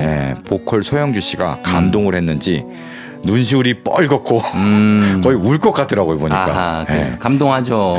[0.00, 2.64] 예, 보컬 서영주 씨가 감동을 했는지
[3.24, 5.20] 눈시울이 뻘겋고 음.
[5.24, 6.44] 거의 울 것 같더라고요 보니까.
[6.44, 6.84] 아하.
[6.86, 7.16] 그 예.
[7.20, 7.96] 감동하죠.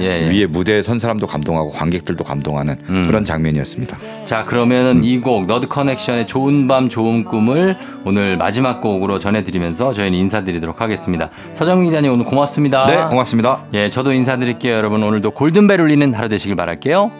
[0.00, 0.30] 예, 예.
[0.30, 3.04] 위에 무대에 선 사람도 감동하고 관객들도 감동하는 음.
[3.06, 3.96] 그런 장면이었습니다.
[4.24, 10.18] 자, 그러면은 이 곡 너드 커넥션의 좋은 밤 좋은 꿈을 오늘 마지막 곡으로 전해드리면서 저희는
[10.18, 11.30] 인사드리도록 하겠습니다.
[11.52, 12.86] 서정민 기자님 오늘 고맙습니다.
[12.86, 13.64] 네, 고맙습니다.
[13.74, 14.74] 예, 저도 인사드릴게요.
[14.74, 17.10] 여러분 오늘도 골든벨 울리는 하루 되시길 바랄게요.